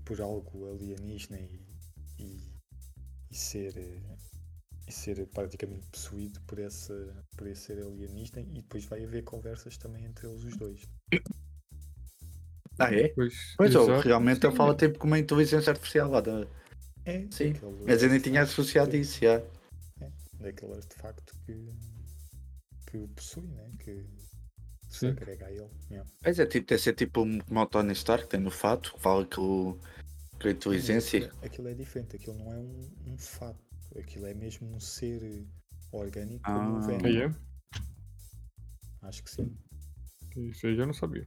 [0.04, 1.60] por algo alienígena e,
[2.18, 2.58] e,
[3.30, 4.16] e ser eh,
[4.86, 6.92] e ser praticamente possuído por esse,
[7.36, 10.82] por esse ser alienígena e depois vai haver conversas também entre eles os dois.
[12.78, 13.08] Ah, é?
[13.08, 16.20] Pois, Pois, realmente ele Sim, fala tipo com uma inteligência artificial lá.
[16.20, 16.46] Da...
[17.04, 17.52] É, Sim,
[17.86, 19.42] Mas eu nem tinha associado isso, já.
[20.40, 21.52] daquele artefacto que,
[22.92, 23.70] que o possui, né?
[23.78, 24.04] que
[24.88, 25.08] se Sim.
[25.08, 25.70] agrega a ele.
[25.90, 26.10] Yeah.
[26.22, 29.00] Pois é, tipo, deve ser tipo um- como o Tony Stark tem no fato, que
[29.00, 29.78] fala que o
[30.38, 31.18] que a Mas inteligência.
[31.26, 33.58] Aquilo, aquilo é diferente, aquilo não é um, um fato,
[33.98, 35.46] aquilo é mesmo um ser
[35.90, 36.78] orgânico como Ah.
[36.78, 37.06] o Venom.
[37.06, 37.34] Aí é?
[39.02, 39.56] Acho que sim.
[40.36, 41.26] Isso aí eu já não sabia.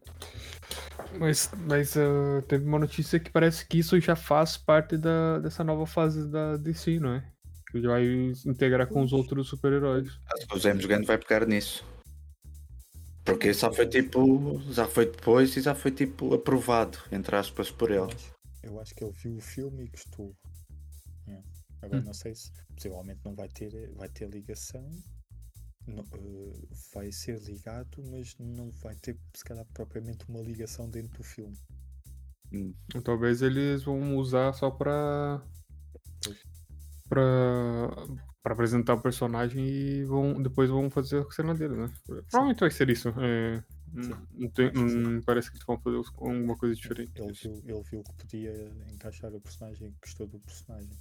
[1.19, 5.63] Mas, mas ah, teve uma notícia que parece que isso já faz parte da, dessa
[5.63, 7.31] nova fase da DC, não é?
[7.75, 8.05] Que já vai
[8.45, 10.07] integrar com os outros super-heróis.
[10.33, 11.83] Acho que o James Gunn vai pegar nisso.
[13.25, 14.61] Porque já foi tipo.
[14.71, 18.15] Já foi depois e já foi tipo aprovado, entre aspas, por ele.
[18.63, 20.33] eu acho que ele viu o filme e gostou.
[21.27, 21.45] Yeah.
[21.81, 22.05] Agora Hum.
[22.05, 24.89] não sei se possivelmente não vai ter, vai ter ligação,
[25.85, 31.17] não, eh, vai ser ligado, mas não vai ter se calhar propriamente uma ligação dentro
[31.17, 31.57] do filme.
[32.95, 35.43] Ou Talvez eles vão usar só pra.
[37.07, 37.89] Pra.
[38.41, 41.91] pra apresentar o personagem e vão, depois vão fazer a cena dele, né?
[42.05, 43.09] Provavelmente vai ser isso.
[43.19, 47.11] é, não- tem- não parece que eles vão fazer alguma coisa diferente.
[47.15, 50.91] Ele viu, ele viu que podia encaixar o personagem, gostou do personagem.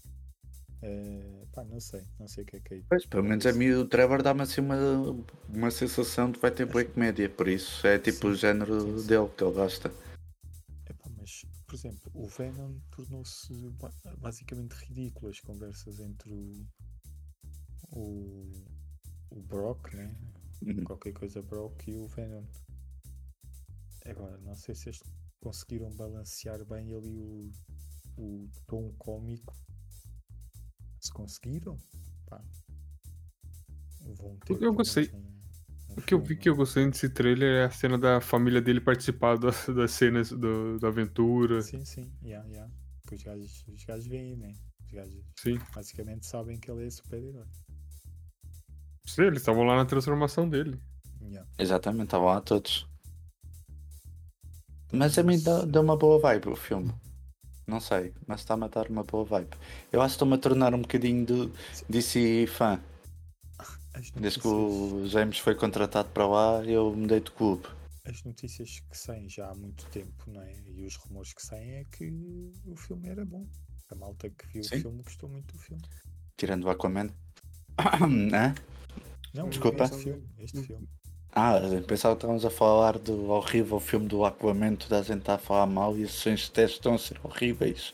[0.82, 2.80] Eh, pá, não sei, não sei o que é que é.
[2.88, 4.76] Pois, pelo menos a mim o Trevor dá-me assim uma,
[5.48, 8.80] uma sensação de que vai ter boa comédia, por isso é tipo Sim, o género
[8.80, 9.06] sim, sim.
[9.06, 9.90] dele que ele gosta.
[11.74, 16.64] Por exemplo, o Venom tornou-se ba- basicamente ridículo as conversas entre o,
[17.90, 18.64] o,
[19.30, 20.16] o Brock, né?
[20.62, 20.84] Uhum.
[20.84, 22.44] qualquer coisa Brock e o Venom.
[24.06, 25.00] Agora, não sei se eles
[25.40, 27.50] conseguiram balancear bem ali o,
[28.18, 29.52] o tom cómico.
[31.00, 31.76] Se conseguiram,
[32.26, 32.40] pá.
[34.16, 35.10] Vão ter Eu gostei.
[35.12, 35.43] um
[35.96, 38.80] O que eu vi que eu gostei desse trailer é a cena da família dele
[38.80, 41.62] participar das, das cenas do- da aventura.
[41.62, 42.70] Sim, sim, yeah, yeah.
[43.12, 44.54] Os gajos, os gajos veem, né?
[44.84, 45.58] Os gajos Sim.
[45.74, 47.44] basicamente sabem que ele é super-herói.
[49.06, 50.80] Sim, eles estavam lá na transformação dele.
[51.22, 51.48] Yeah.
[51.58, 52.88] Exatamente, estavam lá todos.
[54.92, 56.92] Mas a mim dá, dá uma boa vibe o filme.
[57.66, 59.56] Não sei, mas está-me a dar uma boa vibe.
[59.92, 61.50] Eu acho que estou-me a tornar um bocadinho de
[61.88, 62.80] DC fã.
[64.04, 67.66] As Desde que o James foi contratado para lá, eu mudei de clube.
[68.06, 70.52] as notícias que saem já há muito tempo, não é?
[70.68, 72.12] E os rumores que saem é que
[72.66, 73.46] o filme era bom.
[73.90, 74.76] A malta que viu Sim.
[74.76, 75.82] o filme gostou muito do filme.
[76.36, 77.08] Tirando o Aquaman.
[77.80, 78.54] Hã?
[79.32, 79.84] Não, Desculpa.
[79.84, 80.22] este filme.
[80.38, 80.88] Este filme.
[81.32, 85.34] Ah, pensava que estávamos a falar do horrível filme do Aquaman, toda a gente está
[85.34, 87.92] a falar mal e as sessões de teste estão a ser horríveis.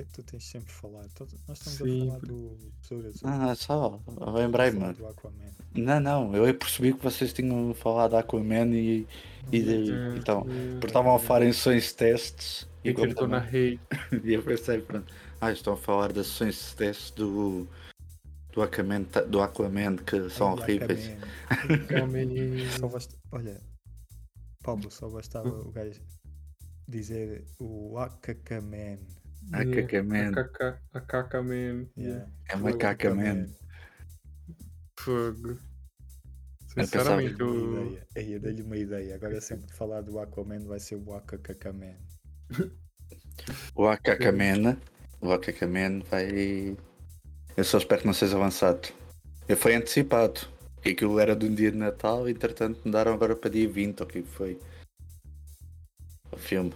[0.00, 1.06] O que é que tu tens sempre a falar?
[1.46, 3.20] Nós estamos Sim, a falar por- do Besouro Azul.
[3.24, 4.80] Ah, só, Estamos a lembrei-me.
[4.80, 5.50] falar do Aquaman.
[5.74, 9.06] Não, não, eu percebi que vocês tinham falado Aquaman e,
[9.52, 12.90] e, de, É, então, é, porque estavam a falar em sessões de testes e e,
[12.92, 13.80] ele como torna também- rei.
[14.24, 17.68] e eu pensei, pronto, ah, estão a falar das sessões de testes do,
[18.54, 21.10] do, Aquaman, do Aquaman que são Ai, horríveis.
[21.50, 22.00] Aquaman.
[22.04, 22.70] Homem.
[22.78, 23.14] Só basta...
[23.32, 23.60] Olha,
[24.62, 26.00] Pablo, só bastava o gajo
[26.88, 27.96] dizer o
[29.52, 30.32] Akaman.
[30.32, 30.78] Aquaman.
[30.92, 31.86] A caca man.
[31.96, 32.30] Yeah.
[32.48, 33.46] É uma caca, man.
[34.98, 35.58] Fogo.
[36.68, 37.88] Sinceramente, eu...
[37.88, 38.06] ideia.
[38.16, 39.14] Aí, eu dei-lhe uma ideia.
[39.16, 41.96] Agora sempre que falar do Aquaman vai ser o Akakaman.
[43.74, 44.78] O Aquaman,
[45.20, 46.76] o Aquaman vai.
[47.56, 48.88] Eu só espero que não seja avançado.
[49.48, 50.40] Eu foi antecipado.
[50.80, 54.06] Que aquilo era de um dia de Natal, entretanto mudaram agora para dia 20, ou
[54.06, 54.58] o que foi.
[56.32, 56.72] O filme.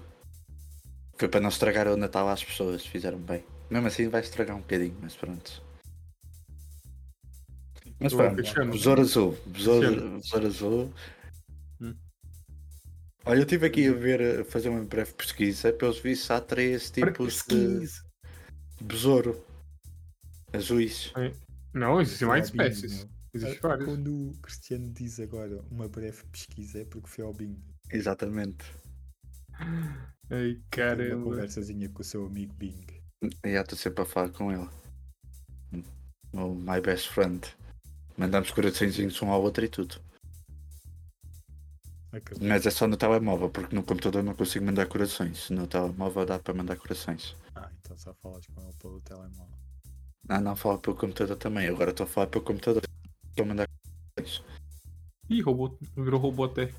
[1.17, 3.45] Foi para não estragar o Natal às pessoas, fizeram bem.
[3.71, 5.63] Mesmo assim vai estragar um bocadinho, mas pronto.
[8.01, 8.43] Mas pronto.
[8.73, 9.39] Besouro Azul.
[9.47, 10.93] Besouro, Azul.
[11.81, 11.95] Hum.
[13.25, 15.73] Olha, eu estive aqui a ver, a fazer uma breve pesquisa.
[15.73, 17.89] Pelos vistos, há três tipos de
[18.81, 19.45] besouro
[20.53, 21.13] azuis.
[21.73, 23.07] Não, existem mais espécies.
[23.33, 23.89] Existem várias.
[23.89, 27.61] Quando o Cristiano diz agora uma breve pesquisa é porque foi ao bingo.
[27.91, 28.65] Exatamente.
[30.31, 31.25] Ai, Teve uma caramba.
[31.25, 32.87] conversazinha com o seu amigo Bing.
[33.45, 34.69] E já estou sempre a falar com ele.
[36.33, 37.47] O my best friend.
[38.17, 40.01] Mandamos coraçõezinhos um ao outro e tudo.
[42.13, 42.49] Acabou.
[42.49, 45.51] Mas é só no telemóvel, porque no computador não consigo mandar corações.
[45.51, 47.37] No telemóvel dá para mandar corações.
[47.55, 49.59] Ah, então só falas com ele pelo telemóvel.
[50.29, 51.69] Ah, não, falo pelo computador também.
[51.69, 52.83] Agora estou a falar pelo computador.
[53.31, 53.69] Estou a mandar
[54.17, 54.45] corações.
[55.29, 55.77] Ih, robô.
[55.97, 56.73] Virou robô até.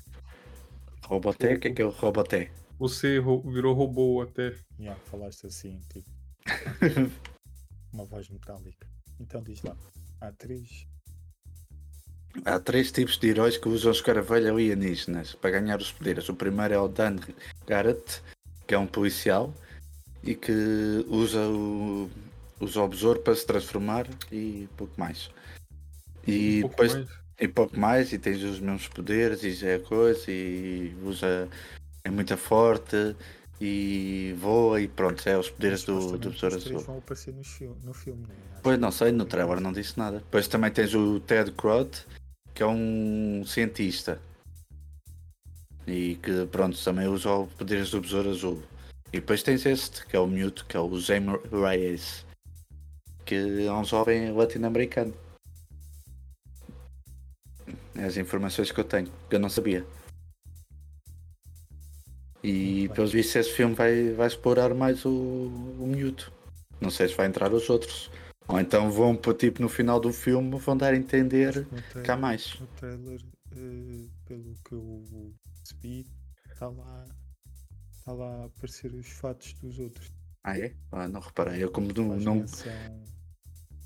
[1.04, 1.54] Roboté?
[1.54, 2.50] O que é que é o Roboté?
[2.78, 4.54] Você ro- virou robô até.
[4.78, 6.08] Já, falaste assim, tipo.
[7.92, 8.86] uma voz metálica.
[9.18, 9.76] Então diz lá.
[10.20, 10.86] Há três.
[12.44, 16.28] Há três tipos de heróis que usam escaravelho alienígenas para ganhar os poderes.
[16.28, 17.16] O primeiro é o Dan
[17.66, 18.22] Garrett,
[18.66, 19.54] que é um policial
[20.22, 20.52] e que
[21.08, 22.10] usa o,
[22.60, 25.30] usa o besouro para se transformar e pouco mais.
[26.26, 27.08] E um pouco depois mais.
[27.40, 31.48] e pouco mais, e tens os mesmos poderes e já é coisa, e usa
[32.06, 33.16] é muito forte
[33.60, 36.78] e voa e pronto, é os poderes do, do besouro azul.
[36.78, 38.34] vão aparecer no, fil- no filme, né?
[38.62, 40.18] Pois não sei, no trailer não disse nada.
[40.18, 41.90] Depois também tens o Ted Crowd,
[42.54, 44.20] que é um cientista.
[45.84, 48.62] E que pronto, também usa os poderes do Besouro Azul.
[49.12, 52.24] E depois tens este, que é o Mute, que é o Jaime Reyes.
[53.24, 55.12] Que é um jovem latino-americano.
[57.96, 59.84] É as informações que eu tenho, que eu não sabia.
[62.46, 66.30] E pelos vistos esse filme vai, vai explorar mais o, o Mute.
[66.80, 68.10] Não sei se vai entrar os outros.
[68.48, 72.10] Ou então vão para tipo no final do filme vão dar a entender No que
[72.10, 72.60] há mais.
[72.60, 73.20] No trailer,
[73.52, 76.06] eh, pelo que eu percebi,
[76.52, 77.04] está lá,
[78.04, 80.08] tá lá a aparecer os fatos dos outros.
[80.44, 80.72] Ah é?
[80.92, 81.64] Ah, não reparei.
[81.64, 82.44] Eu como não, não-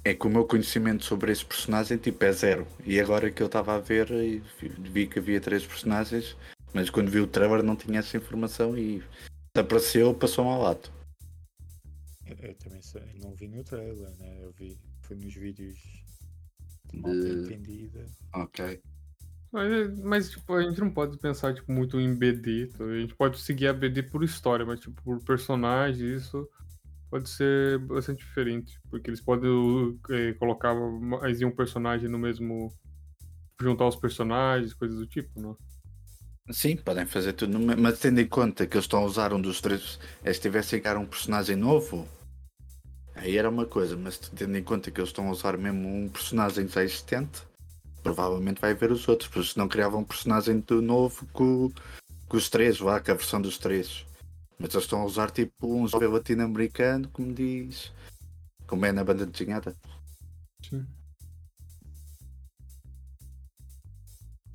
[0.05, 2.67] é que o meu conhecimento sobre esse personagem tipo é zero.
[2.85, 6.37] E agora que eu estava a ver e vi- vi que havia três personagens,
[6.73, 9.03] mas quando vi o trailer não tinha essa informação e
[9.55, 10.91] apareceu, passou-me ao lado.
[12.27, 14.39] Eu, eu também sei, não vi no trailer, né?
[14.43, 15.79] Eu vi, foi nos vídeos
[16.91, 18.07] de malta entendida.
[18.35, 18.81] Ok.
[19.53, 22.69] Mas, mas, tipo, a gente não pode pensar tipo, muito em BD.
[22.69, 22.85] tá?
[22.85, 26.49] A gente pode seguir a BD por história, mas tipo, por personagem, isso
[27.11, 28.81] pode ser bastante diferente.
[28.89, 32.73] Porque eles podem eh, colocar mais de um personagem no mesmo.
[33.61, 35.57] juntar os personagens, coisas do tipo, não?
[36.53, 39.61] Sim, podem fazer tudo, mas tendo em conta que eles estão a usar um dos
[39.61, 42.07] três, é se tivesse chegar um personagem novo,
[43.15, 46.09] aí era uma coisa, mas tendo em conta que eles estão a usar mesmo um
[46.09, 47.43] personagem já existente,
[48.03, 51.71] provavelmente vai haver os outros, porque se não criavam um personagem do novo com,
[52.29, 54.07] com os três, vá, com a versão dos três.
[54.59, 57.93] Mas eles estão a usar tipo um jovem latino-americano, como diz,
[58.67, 59.77] como é na banda desenhada.
[60.63, 60.87] Sim.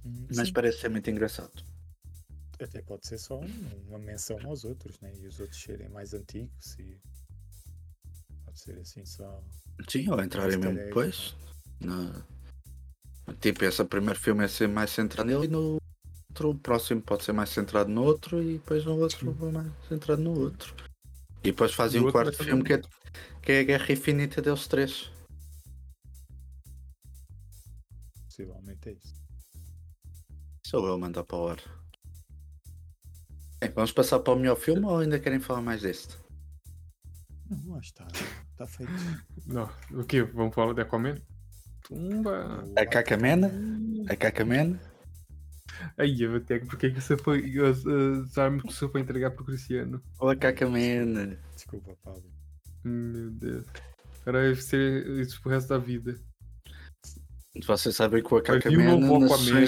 [0.06, 1.52] Hum, Mas sim, parece ser muito engraçado.
[2.60, 5.14] Até pode ser só um- uma menção aos outros, né?
[5.18, 6.98] E os outros serem mais antigos e
[8.46, 9.44] pode ser assim só.
[9.90, 11.36] Sim, ou entrarem mesmo depois.
[11.80, 12.26] Na...
[13.42, 15.80] Tipo, esse primeiro filme é ser mais centrado nele e no
[16.30, 19.72] outro, o próximo pode ser mais centrado no outro e depois no outro vai mais
[19.90, 20.74] centrado no outro.
[21.40, 22.82] E depois fazem um quarto filme que é,
[23.42, 25.12] que é a Guerra Infinita deles três.
[28.24, 29.14] Possivelmente é isso.
[30.66, 31.85] Sou eu mandar para o ar.
[33.66, 36.16] Bem, vamos passar para o melhor filme ou ainda querem falar mais deste?
[37.50, 38.06] Não, lá está.
[38.52, 38.92] Está feito.
[39.48, 40.22] Não, o que?
[40.22, 41.16] Vamos falar de Aquaman?
[41.82, 42.64] Tumba!
[42.64, 43.52] O A Cacamena?
[44.08, 44.80] A Cacamena?
[45.98, 47.42] Aí, eu por que que você foi.
[47.60, 50.00] As, as armas que você foi entregar pro Cristiano?
[50.20, 51.40] Ou a Cacamena?
[51.56, 52.32] Desculpa, Pablo.
[52.84, 53.66] Meu Deus.
[54.28, 56.20] Era ser isso pro resto da vida.
[57.66, 59.66] Vocês sabem que o o Cacamena novo nas Aquaman.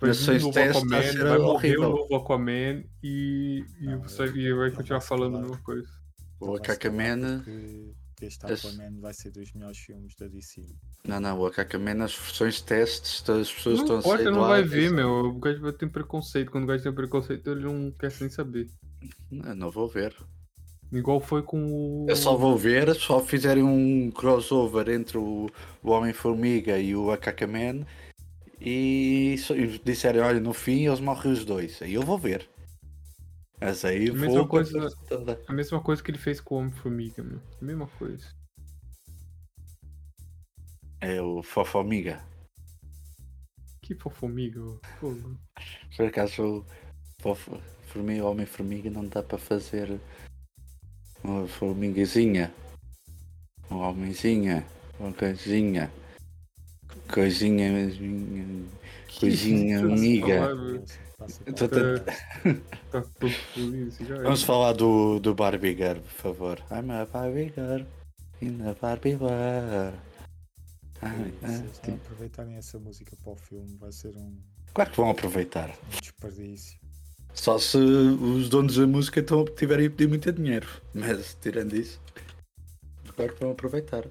[0.00, 1.50] O suas novo testes Aquaman, sendo vai morrer o
[1.82, 1.90] horrível.
[1.90, 5.88] novo Aquaman e, e, Não, você, e vai continuar posso falando a mesma coisa.
[5.88, 7.42] O Estava a falar Cacamena.
[7.44, 10.64] porque Este Esse- Aquaman vai ser dos melhores filmes da DC.
[11.06, 14.24] Não, não, o Akakaman nas versões de testes, todas as pessoas Não estão importa, a
[14.24, 15.08] sair não vai ver, meu.
[15.26, 16.50] O gajo vai ter preconceito.
[16.50, 18.68] Quando o gajo tem preconceito, ele não quer nem saber.
[19.30, 20.14] Não, não vou ver.
[20.90, 22.06] Igual foi com o.
[22.08, 25.48] Eu só vou ver se só fizerem um crossover entre o,
[25.82, 27.84] o Homem-Formiga e o Akakaman
[28.60, 31.80] e, e disserem, olha, no fim eles morrem os dois.
[31.82, 32.48] Aí eu vou ver.
[33.60, 35.40] Mas aí A mesma coisa- toda.
[35.48, 37.40] A mesma coisa que ele fez com o Homem-Formiga, meu.
[37.60, 38.26] A mesma coisa.
[41.00, 42.22] É o Fofomiga.
[43.82, 44.60] Que fofomiga,
[45.00, 45.38] fogo.
[45.96, 46.64] Por acaso
[47.22, 49.98] Fofo- Formiga, Homem-Formiga não dá para fazer
[51.24, 52.52] uma formigazinha.
[53.70, 54.66] Uma homenzinha.
[55.00, 55.90] Uma coisinha.
[57.12, 58.64] Coisinha, coisinha,
[59.18, 60.34] coisinha amiga.
[61.46, 61.66] É, tá
[64.06, 64.46] já Vamos é.
[64.46, 66.58] falar do, do Barbie Girl, por favor.
[66.70, 67.84] I'm a Barbie Girl
[68.40, 69.18] in a Barbie.
[71.00, 71.32] Ai,
[71.72, 74.36] Se aproveitarem essa música para o filme, vai ser um,
[74.74, 75.70] Claro que vão aproveitar.
[75.70, 76.78] um desperdício.
[77.34, 80.66] Só se os donos da música estão, tiverem a pedir muito dinheiro.
[80.94, 82.00] Mas tirando isso,
[83.14, 84.04] claro que vão aproveitar.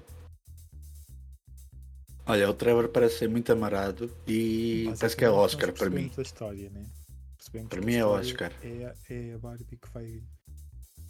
[2.28, 6.08] Olha, o Trevor parece ser muito amarado e parece que é Oscar para mim.
[6.08, 6.84] percebemos a história, né?
[7.70, 8.52] Para mim é Oscar.
[8.62, 10.22] É, a- é a Barbie que vai,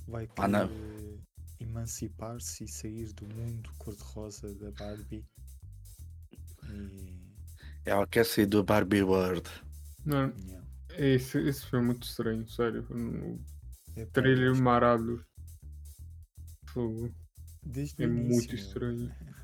[0.07, 1.21] vai Ah, querer
[1.61, 5.25] emancipar-se e sair do mundo cor-de-rosa da Barbie.
[6.71, 7.19] E.
[7.85, 9.49] Ela quer sair do Barbie World.
[10.05, 10.67] Não, yeah.
[10.97, 12.87] esse, esse foi muito estranho, sério.
[12.91, 13.41] O
[13.97, 15.25] É trailer marado.
[16.67, 17.13] Fogo.
[17.65, 19.13] Desde É o muito início, estranho.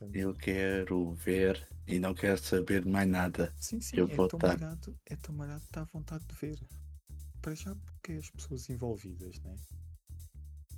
[0.00, 0.22] Também.
[0.22, 3.52] Eu quero ver e não quero saber mais nada.
[3.58, 4.58] Sim, sim, eu é vou tão estar.
[4.58, 6.58] marado, é tão marado que dá vontade de ver.
[7.42, 9.54] Para já porque as pessoas envolvidas, né?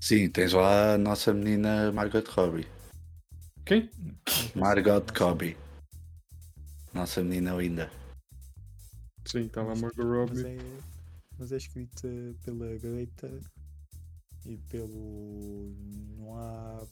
[0.01, 2.67] Sim, tens lá a nossa menina Margot Robbie.
[3.65, 3.89] Quem?
[4.57, 5.57] Margot Robbie.
[6.93, 7.91] Nossa menina linda.
[9.25, 10.47] Sim, tava a Mas- Margot Mas Robbie.
[10.47, 10.59] é,
[11.39, 12.09] mas é escrita
[12.45, 13.41] pela Greta
[14.45, 15.73] e pelo
[16.19, 16.85] Noah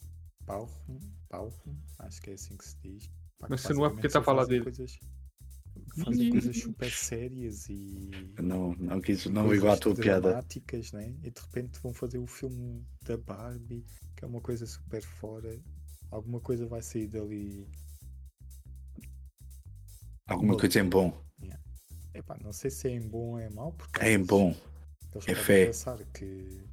[1.99, 3.09] Acho que é assim que se diz.
[3.39, 4.63] Pá, Mas se não é porque tá só a falar dele.
[4.63, 4.97] Coisas,
[6.03, 8.09] fazem coisas super sérias e
[8.41, 10.21] Não, não quis, não igual a tua piada.
[10.21, 11.15] dramáticas, né?
[11.23, 13.85] E de repente vão fazer o filme da Barbie,
[14.15, 15.59] que é uma coisa super fora.
[16.09, 17.65] Alguma coisa vai sair dali.
[20.27, 21.13] Alguma coisa em bom.
[22.13, 24.53] Epá, não sei se é em bom ou é mau, porque É em bom.
[25.13, 25.65] Eles É podem fé.
[25.65, 26.63] pensar que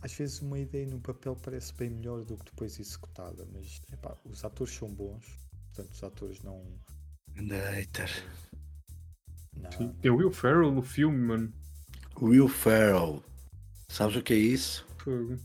[0.00, 4.16] às vezes uma ideia no papel parece bem melhor do que depois executada, mas epá,
[4.24, 5.24] os atores são bons,
[5.66, 6.62] portanto os atores não.
[7.36, 8.10] Hater.
[9.54, 11.52] não o Will Ferrell no filme, mano.
[12.20, 13.22] Will Ferrell.
[13.88, 14.86] Sabes o que é isso?
[14.98, 15.38] Fogo.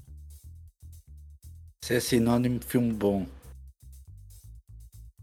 [1.83, 3.27] Isso é sinónimo de filme bom.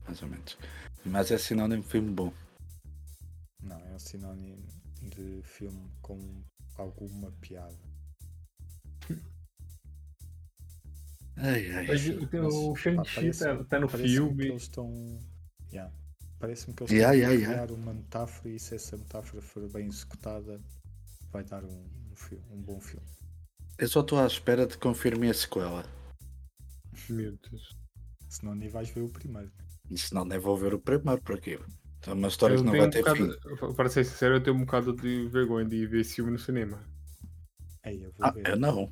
[0.04, 0.56] Mais ou menos.
[1.04, 2.32] Mas é sinónimo de filme bom.
[3.62, 4.68] não, é um sinónimo
[5.02, 6.44] de filme com
[6.76, 7.89] alguma piada.
[11.40, 11.86] Ai, ai.
[11.86, 14.46] Mas o- Shang-Chi tá, tá no que filme.
[14.48, 15.18] eles estão.
[15.72, 15.92] Yeah.
[16.38, 17.66] Parece-me que eles Yeah, estão yeah, a yeah.
[17.66, 20.60] criar uma metáfora e se essa metáfora for bem executada
[21.30, 23.06] vai dar um, um, filme, um bom filme.
[23.78, 25.84] Eu só estou à espera de confirmar a sequela.
[27.08, 27.76] Meu Deus.
[28.28, 29.50] Senão nem vais ver o primeiro.
[29.90, 31.58] E senão nem vou ver o primeiro por aqui.
[32.06, 33.26] É uma história Eu que não vai um ter fim.
[33.26, 36.38] bocado, Para ser sincero, eu tenho um bocado de vergonha de ver esse filme no
[36.38, 36.82] cinema.
[37.82, 38.46] Aí eu vou Ah, ver.
[38.48, 38.90] eu não.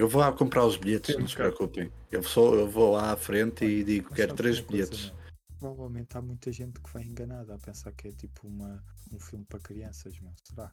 [0.00, 1.52] Eu vou lá comprar os bilhetes, Sim, não se cara.
[1.52, 1.92] preocupem.
[2.10, 5.10] Eu, só, eu vou lá à frente e digo Mas quero três bilhetes.
[5.10, 5.20] meu?
[5.58, 8.82] Provavelmente há muita gente que vai enganada a pensar que é tipo uma,
[9.12, 10.32] um filme para crianças, meu.
[10.42, 10.72] Será?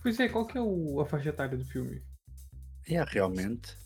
[0.00, 2.00] Pois é, qual que é o, a faixa etária do filme?
[2.86, 3.76] É, realmente.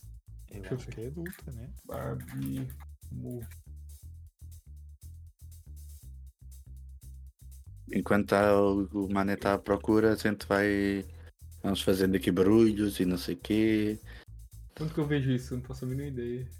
[0.50, 1.70] Eu acho que é adulta, né?
[1.86, 2.68] Barbie
[3.10, 3.48] Movie.
[7.94, 11.06] Enquanto o, o Mané está à procura, a gente vai.
[11.62, 13.98] Vamos fazendo aqui barulhos e não sei o quê.
[14.82, 15.54] Quanto que eu vejo isso?
[15.54, 16.50] Não faço a mínima ideia.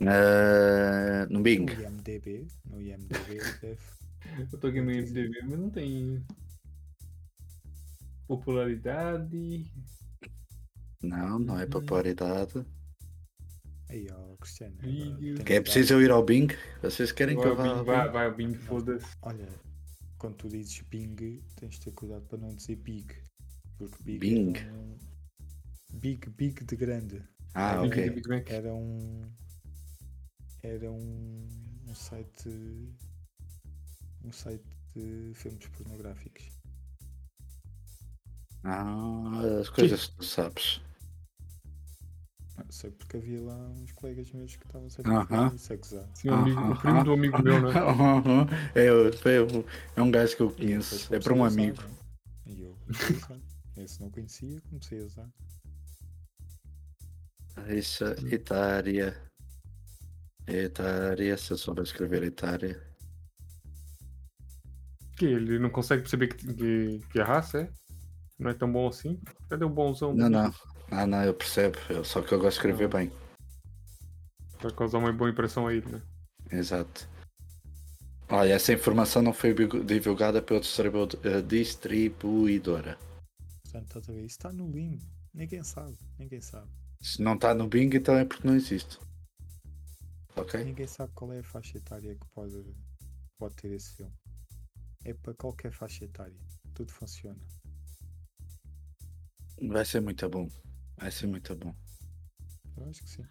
[0.00, 1.66] Ah, no Bing.
[1.66, 3.78] No IMDB, no IMDB deve.
[4.50, 6.24] Eu tô aqui no IMDb, mas não tem
[8.26, 9.70] popularidade.
[11.02, 11.68] Não, não é Uhum.
[11.70, 12.64] popularidade.
[13.90, 14.78] Aí, ó, Cristiano.
[15.44, 16.48] Que é preciso eu ir ao Bing?
[16.80, 18.12] Vocês querem que Vai, eu vá Bing, ao vai, Bing?
[18.12, 19.06] vai, Bing, foda-se.
[19.20, 19.48] Olha,
[20.16, 21.14] quando tu dizes Bing,
[21.56, 23.14] tens de ter cuidado para não dizer Big.
[23.76, 24.56] Porque Big Bing.
[24.56, 25.09] era um.
[26.00, 27.22] Big, Big de grande.
[27.54, 28.10] Ah, ok.
[28.10, 28.50] Big Mac.
[28.50, 29.22] Era um.
[30.62, 31.48] Era um.
[31.86, 32.48] Um site.
[34.24, 36.44] Um site de filmes pornográficos.
[38.64, 40.80] Ah, as coisas que tu sabes.
[42.56, 45.24] Não sei porque havia lá uns colegas meus que estavam sempre Aham.
[45.46, 46.10] a fazer isso a gozar.
[46.14, 47.70] Sim, um amigo, o primo do amigo meu, né?
[48.74, 49.64] é, o- é, o-
[49.96, 51.12] é um gajo que eu conheço.
[51.14, 51.82] É para um amigo.
[51.82, 51.90] né?
[52.46, 53.40] E eu comecei a usar.
[53.78, 55.30] Esse não conhecia, comecei a usar.
[57.66, 59.16] Deixa etária.
[60.46, 62.80] Etária, se eu souber escrever etária.
[65.16, 67.70] Que ele não consegue perceber que, que, que a raça é?
[68.38, 69.20] Não é tão bom assim?
[69.48, 70.14] Cadê o bonzão?
[70.14, 70.52] Não, não.
[70.90, 71.76] Ah, não, eu percebo.
[71.88, 72.98] Eu- só que eu gosto de escrever Não.
[72.98, 73.12] bem.
[74.60, 76.02] Vai causar uma boa impressão a ele, né?
[76.50, 77.08] Exato.
[78.28, 79.54] Olha, essa informação não foi
[79.84, 82.98] divulgada pela distribu- eh, distribuidora.
[83.64, 85.02] Portanto, está no limbo.
[85.34, 85.96] Ninguém sabe.
[86.18, 86.68] Ninguém sabe.
[87.00, 88.98] Se não está no Bing, então é porque não existe.
[90.36, 90.62] Ok?
[90.62, 92.62] Ninguém sabe qual é a faixa etária que pode,
[93.38, 94.12] pode ter esse filme.
[95.04, 96.36] É para qualquer faixa etária.
[96.74, 97.40] Tudo funciona.
[99.62, 100.48] Vai ser muito bom.
[100.98, 101.74] Vai ser muito bom.
[102.76, 103.24] Eu acho que sim.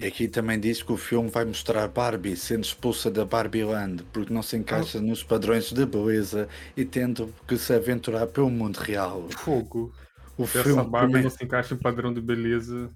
[0.00, 4.04] E aqui também diz que o filme vai mostrar Barbie sendo expulsa da Barbie Land
[4.12, 8.76] porque não se encaixa nos padrões de beleza e tendo que se aventurar pelo mundo
[8.76, 9.28] real.
[9.30, 9.92] Fogo.
[10.38, 12.90] O essa filme Barbie não se encaixa em padrão de beleza,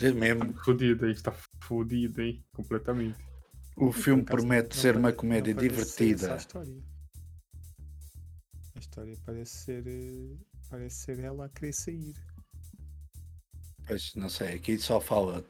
[0.00, 1.32] É mesmo, fodida, a gente tá
[2.22, 2.44] hein?
[2.52, 3.18] Completamente.
[3.76, 6.34] o filme promete ser uma comédia divertida.
[6.34, 6.82] A história.
[8.74, 9.86] a história parece ser.
[9.86, 10.36] eh,
[10.70, 12.14] Parece ser ela a querer sair.
[13.86, 15.44] Pois, não sei, aqui só fala.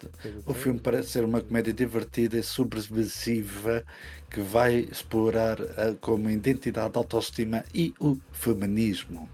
[0.47, 3.85] O filme parece ser uma comédia divertida e subversiva
[4.31, 9.29] que vai explorar a, como identidade, autoestima e o feminismo.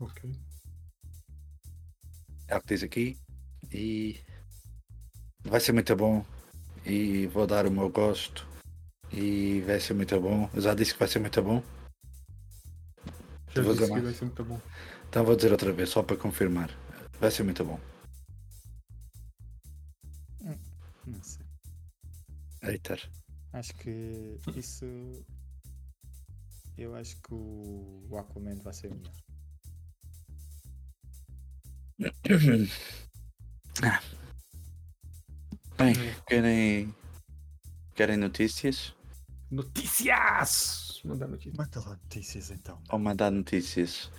[0.00, 0.30] Ok.
[2.48, 3.18] É o que diz aqui.
[3.72, 4.20] E
[5.44, 6.24] vai ser muito bom.
[6.84, 8.46] E vou dar o meu gosto.
[9.12, 10.50] E vai ser muito bom.
[10.54, 11.62] Eu já disse que vai ser muito bom.
[13.54, 14.04] Já Vou disse que mais.
[14.04, 14.60] vai ser muito bom.
[15.08, 16.70] Então vou dizer outra vez, só para confirmar.
[17.20, 17.78] Vai ser muito bom.
[21.06, 21.44] Não sei.
[22.62, 23.10] Eiter.
[23.52, 24.84] Acho que isso.
[26.76, 29.12] Eu acho que o, o Aquaman vai ser melhor.
[33.82, 34.00] Ah.
[35.76, 35.94] Bem,
[36.26, 36.94] querem
[37.94, 38.92] Querem notícias?
[39.50, 41.00] Notícias!
[41.04, 41.56] Mandar notícias.
[41.56, 42.82] Manda lá notícias então.
[42.90, 44.10] Ou mandar notícias?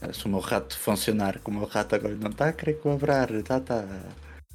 [0.00, 2.80] Ah, Se o meu rato funcionar, como o meu rato agora não está a querer
[2.80, 3.84] cobrar, tá, tá.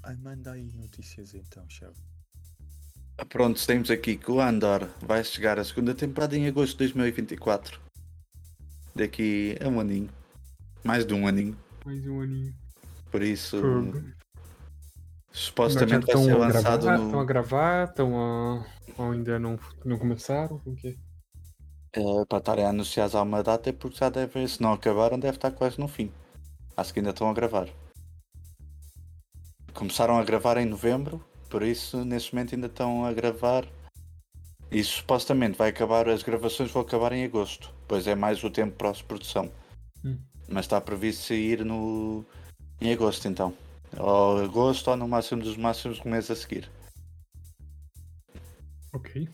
[0.01, 2.01] Ai, manda aí notícias então, chefe.
[3.19, 6.77] Ah, Pronto, temos aqui que o Andor vai chegar à segunda temporada em agosto de
[6.79, 7.79] 2024.
[8.95, 10.09] Daqui a um aninho.
[10.83, 11.55] Mais de um aninho.
[11.85, 12.53] Mais um aninho.
[13.11, 14.03] Por isso, Fogo.
[15.31, 17.03] supostamente vai Estão ser a lançado gravar?
[17.03, 17.25] Estão a no.
[17.25, 17.87] gravar?
[17.87, 18.65] Estão a...
[18.97, 20.59] ou ainda não, não começaram?
[20.65, 20.97] O quê?
[21.93, 25.19] É, para estarem a anunciar já uma data é porque já deve, se não acabaram,
[25.19, 26.11] deve estar quase no fim.
[26.75, 27.69] Acho que ainda estão a gravar.
[29.73, 33.65] Começaram a gravar em novembro, por isso neste momento ainda estão a gravar.
[34.71, 38.75] E supostamente vai acabar, as gravações vão acabar em agosto, pois é mais o tempo
[38.75, 39.51] para a produção.
[40.03, 40.17] Hum.
[40.47, 42.25] Mas está previsto sair no
[42.79, 43.53] em agosto então.
[43.97, 46.69] Ou agosto ou no máximo dos máximos um mês a seguir.
[48.93, 49.27] Ok.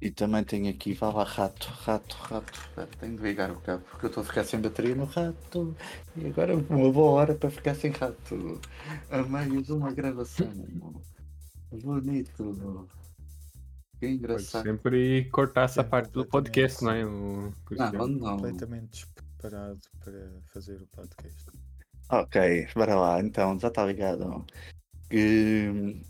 [0.00, 2.52] E também tenho aqui, vá lá, rato, rato, rato.
[2.52, 5.74] Espera, tenho de ligar o cabo porque eu estou a ficar sem bateria no rato.
[6.16, 8.60] E agora é uma boa hora para ficar sem rato.
[9.10, 10.52] A meio de uma gravação.
[11.72, 12.86] Bonito.
[14.00, 14.62] Que Pode engraçado.
[14.64, 17.04] sempre cortar essa É, parte do podcast, não é?
[17.06, 17.52] O...
[17.70, 18.36] Não, não.
[18.36, 21.50] Completamente despreparado para fazer o podcast.
[22.10, 24.44] Ok, bora lá, então, já está ligado.
[25.08, 26.02] Que,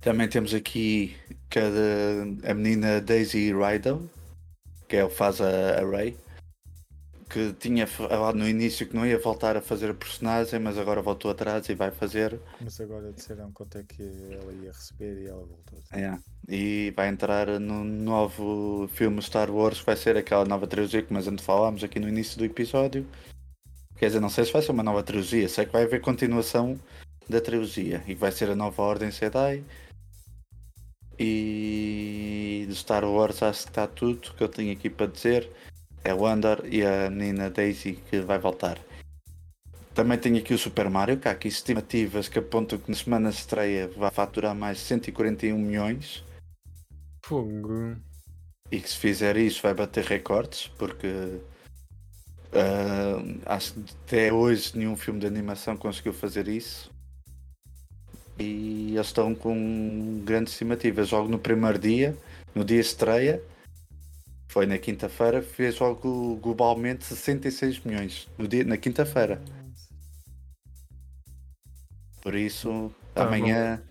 [0.00, 1.16] Também temos aqui
[1.48, 4.08] cada, a menina Daisy Riddle,
[4.88, 6.16] que é o que faz a, a Ray,
[7.36, 11.02] que tinha falado no início que não ia voltar a fazer a personagem, mas agora
[11.02, 12.40] voltou atrás e vai fazer.
[12.58, 15.78] Mas agora disseram quanto é que ela ia receber e ela voltou.
[15.92, 16.18] É,
[16.48, 21.12] e vai entrar no novo filme Star Wars, que vai ser aquela nova trilogia que
[21.12, 23.06] nós antes falámos aqui no início do episódio.
[23.98, 26.80] Quer dizer, não sei se vai ser uma nova trilogia, sei que vai haver continuação
[27.28, 29.62] da trilogia e vai ser a nova Ordem Jedi.
[31.18, 35.50] E de Star Wars acho que está tudo que eu tenho aqui para dizer.
[36.06, 38.78] É o Andor e a menina Daisy que vai voltar.
[39.92, 43.28] Também tenho aqui o Super Mario, que há aqui estimativas que apontam que na semana
[43.28, 46.24] de estreia vai faturar mais 141 milhões
[47.24, 47.96] Fogo.
[48.70, 51.40] e que se fizer isso vai bater recordes, porque
[52.52, 56.88] ah, acho que até hoje nenhum filme de animação conseguiu fazer isso.
[58.38, 61.10] E eles estão com grandes estimativas.
[61.10, 62.16] Logo no primeiro dia,
[62.54, 63.42] no dia de estreia,
[64.56, 69.38] foi na quinta-feira, fez logo globalmente 66 milhões no dia, na quinta-feira.
[72.22, 73.82] Por isso, Ah, amanhã.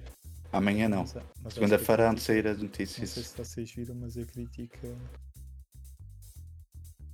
[0.52, 1.04] Amanhã não.
[1.46, 3.10] A Segunda-feira antes de sair as Não sei notícias.
[3.12, 4.88] se vocês viram, mas a crítica.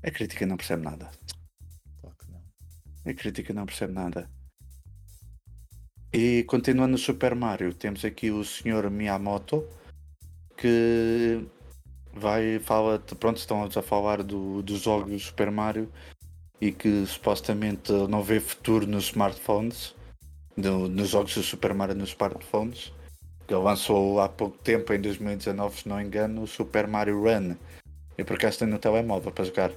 [0.01, 1.11] A crítica não percebe nada.
[1.99, 2.41] Claro que não.
[3.05, 4.29] A crítica não percebe nada.
[6.13, 8.89] E continuando no Super Mario, temos aqui o Sr.
[8.89, 9.67] Miyamoto
[10.55, 11.45] que
[12.13, 15.91] vai fala, pronto, estão a falar do, dos jogos do Super Mario
[16.59, 19.95] e que supostamente não vê futuro nos smartphones,
[20.55, 22.91] no- nos jogos do Super Mario nos smartphones.
[23.47, 27.55] Que ele lançou há pouco tempo, em 2019, se não engano, o Super Mario Run.
[28.17, 29.71] Eu por acaso tenho no telemóvel para jogar.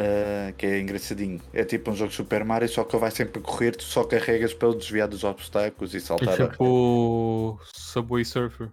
[0.00, 1.40] Uh, que é engraçadinho.
[1.52, 4.54] É tipo um jogo Super Mario, só que ele vai sempre correr, tu só carregas
[4.54, 6.40] para ele desviar dos obstáculos e É saltar.
[6.40, 8.70] a- tipo Subway Surfer.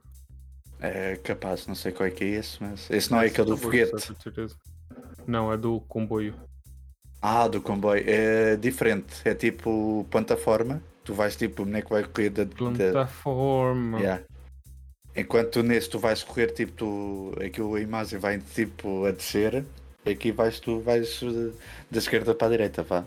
[0.88, 3.58] É capaz, não sei qual é que é esse, mas esse não é aquele do
[3.58, 3.92] foguete.
[5.28, 6.34] Não, é do comboio.
[7.22, 8.04] Ah, do comboio.
[8.08, 9.16] É diferente.
[9.26, 10.82] É tipo plataforma.
[11.04, 12.44] Tu vais tipo, o boneco vai correr da.
[12.44, 14.00] da- Plataforma.
[14.00, 14.24] Yeah.
[15.16, 19.64] Enquanto nesse tu vais correr tipo tu, aquilo a imagem vai tipo a descer,
[20.06, 21.52] aqui vais tu vais eh,
[21.90, 23.06] da esquerda para a direita, vá.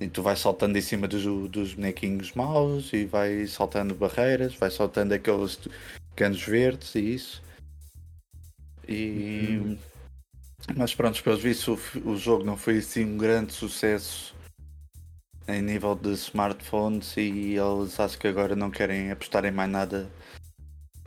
[0.00, 4.72] E tu vais saltando em cima dos, dos bonequinhos maus e vais saltando barreiras, vais
[4.72, 5.58] saltando aqueles
[6.14, 7.42] canos verdes e isso.
[8.88, 9.78] E
[10.76, 14.34] mas pronto, pelos vistos o, jogo não foi assim um grande sucesso
[15.46, 20.08] em nível de smartphones e eles acho que agora não querem apostar em mais nada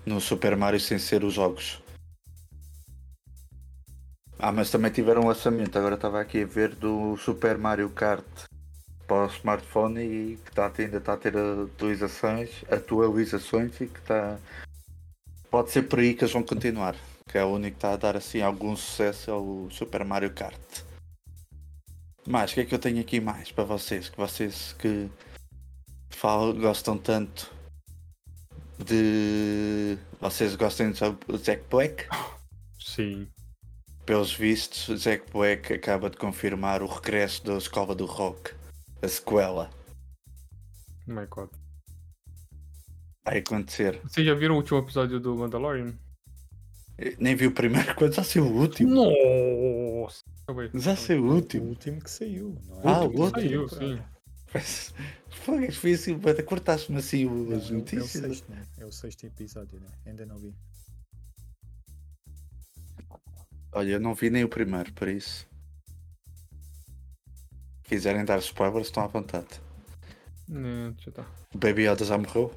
[0.05, 1.82] no Super Mario sem ser os jogos.
[4.38, 8.24] Ah, mas também tiveram um lançamento, agora estava aqui a ver do Super Mario Kart
[9.08, 14.38] para o smartphone e que está, ainda está a ter atualizações, atualizações e que está.
[15.58, 16.95] Pode ser por aí que eles vão continuar.
[17.28, 20.32] Que é o único que está a dar assim algum sucesso é o Super Mario
[20.32, 20.84] Kart.
[22.28, 24.08] Mas o que é que eu tenho aqui mais para vocês?
[24.08, 25.10] Que vocês que
[26.12, 27.51] falam, gostam tanto
[28.78, 29.97] de.
[30.22, 32.08] Vocês gostam de Jack Black?
[32.80, 33.28] Sim.
[34.05, 38.53] Pelos vistos, Jack Black acaba de confirmar o regresso da Escola do Rock,
[39.01, 39.72] a sequela.
[41.08, 41.49] Oh my god.
[43.28, 43.99] Vai acontecer.
[44.03, 45.93] Vocês já viram o último episódio do Mandalorian?
[46.97, 48.95] Eu Nem vi o primeiro quando já saiu o último.
[48.95, 50.23] Nossa!
[50.75, 51.65] Já saiu o O último.
[51.67, 52.82] último que saiu, não é?
[52.86, 53.30] Ah, o último.
[53.32, 54.17] Saiu, temporada.
[55.30, 58.09] Foi, foi assim, cortaste-me assim Não, as é o- É o notícias.
[58.11, 58.63] sexto, né?
[58.78, 59.88] É o sexto episódio, né?
[60.05, 60.55] Ainda não vi.
[63.73, 65.45] Olha, eu não vi nem o primeiro, por isso.
[67.84, 69.47] Se quiserem dar spoilers, estão à vontade.
[70.47, 71.25] Deixa eu tá.
[71.53, 72.53] O Baby Yoda já morreu?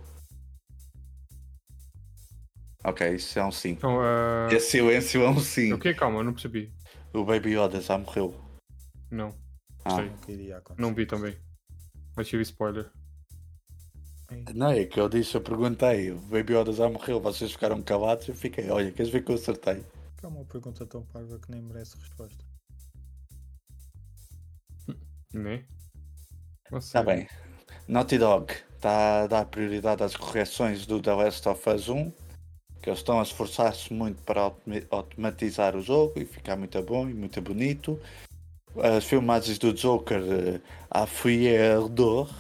[2.85, 3.71] Ok, isso é um sim.
[3.71, 4.55] Então, é...
[4.55, 5.73] Esse silêncio é um sim.
[5.73, 5.93] O que?
[5.95, 6.73] Calma, eu não percebi.
[7.13, 8.35] O Baby Yoda já morreu.
[9.11, 9.35] Não,
[9.85, 10.55] Ah, Sei.
[10.79, 11.37] Não vi também.
[12.17, 12.91] Mas tive spoiler.
[14.55, 16.13] Não é que eu disse, eu perguntei.
[16.13, 18.29] O Baby Yoda já morreu, vocês ficaram calados.
[18.29, 19.85] Eu fiquei, olha, queres ver que eu acertei?
[20.17, 22.45] que é uma pergunta tão parva que nem merece resposta.
[25.33, 25.65] Né?
[26.73, 27.03] Está.
[27.03, 27.27] Tá bem.
[27.89, 32.13] Naughty Dog está a dar prioridade às correções do The Last of Us 1,
[32.81, 37.09] que eles estão a esforçar-se muito para automa- automatizar o jogo e ficar muito bom
[37.09, 38.01] e muito bonito.
[38.77, 40.61] As filmagens do Joker eh,
[40.91, 41.07] à
[41.89, 42.31] d'Or,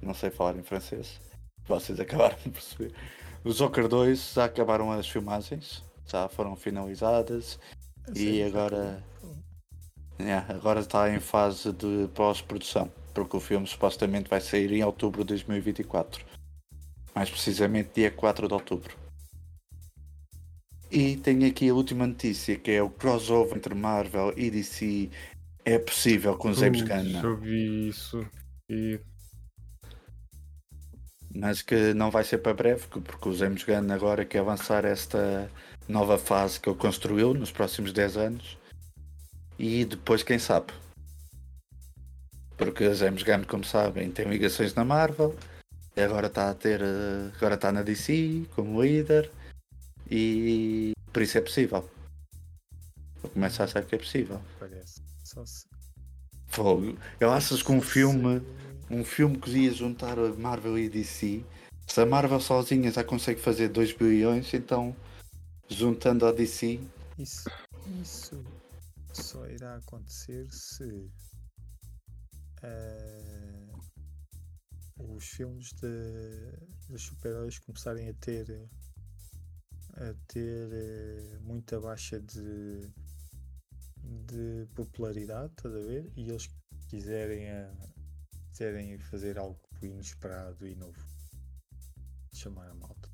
[0.00, 1.20] não sei falar em francês,
[1.66, 2.92] vocês acabaram de perceber.
[3.44, 7.58] O Joker 2 já acabaram as filmagens, já foram finalizadas
[8.14, 9.02] E agora-?
[10.20, 15.22] Yeah, agora está em fase de pós-produção, porque o filme supostamente vai sair em outubro
[15.22, 16.24] de 2024.
[17.14, 19.01] Mais precisamente dia 4 de outubro.
[20.92, 25.08] E tenho aqui a última notícia, que é o crossover entre Marvel e DC
[25.64, 28.26] é possível com James Gunn, Eu vi isso.
[28.68, 29.00] E
[31.34, 34.84] mas que não vai ser para breve, que- porque o James Gunn agora quer avançar
[34.84, 35.50] esta
[35.88, 38.58] nova fase que ele construiu nos próximos 10 anos.
[39.58, 40.74] E depois, quem sabe?
[42.58, 45.34] Porque James Gunn, como sabem, tem ligações na Marvel,
[45.96, 46.82] agora está a ter.
[46.82, 49.30] eh, agora está na DC como líder,
[50.14, 51.88] e por isso é possível.
[53.24, 54.40] Eu começo a achar que é possível.
[54.58, 55.00] Parece.
[55.24, 55.66] Só se.
[56.48, 56.98] Fogo.
[57.18, 58.42] Eu achas que um filme
[58.90, 61.42] um filme que ia juntar a Marvel e a DC.
[61.86, 64.94] Se a Marvel sozinha já consegue fazer 2 bilhões, então
[65.68, 66.78] juntando a DC,
[67.18, 67.48] Isso,
[68.02, 68.44] isso
[69.14, 71.10] só irá acontecer se
[72.62, 73.66] eh,
[74.98, 78.68] os filmes de, de super-heróis começarem a ter
[80.02, 82.90] a ter eh, muita baixa de,
[84.02, 86.12] de popularidade, estás a ver?
[86.16, 86.50] E eles
[86.88, 87.72] quiserem, a,
[88.50, 90.98] quiserem fazer algo inesperado e novo.
[92.34, 93.08] Chamar a malta.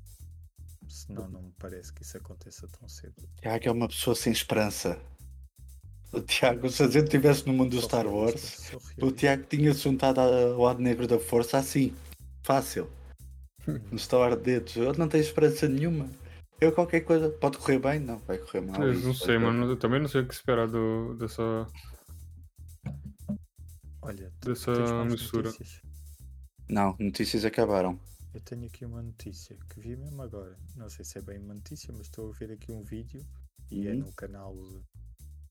[0.87, 3.29] Senão não me parece que isso aconteça tão cedo.
[3.39, 4.99] Tiago é uma pessoa sem esperança.
[6.11, 9.11] O Tiago, se a gente estivesse no mundo do Star Wars, o.
[9.11, 11.93] Tiago tinha-se juntado ao lado negro da força assim,
[12.41, 12.89] fácil.
[13.91, 14.75] No estalar de dedos.
[14.75, 16.09] Eu não tenho esperança nenhuma.
[16.61, 17.99] Eu qualquer coisa, pode correr bem?
[17.99, 18.81] Não, vai correr mal.
[18.83, 19.65] eu não sei, mano.
[19.65, 21.67] Eu também não sei o que esperar do, dessa.
[24.01, 24.71] Olha, dessa
[25.05, 25.49] mistura.
[25.49, 25.81] notícias?
[26.69, 27.99] Não, notícias acabaram.
[28.33, 30.57] Eu tenho aqui uma notícia que vi mesmo agora.
[30.75, 33.25] Não sei se é bem uma notícia, mas estou a ver aqui um vídeo
[33.71, 33.99] e é Uhum.
[33.99, 34.55] no canal.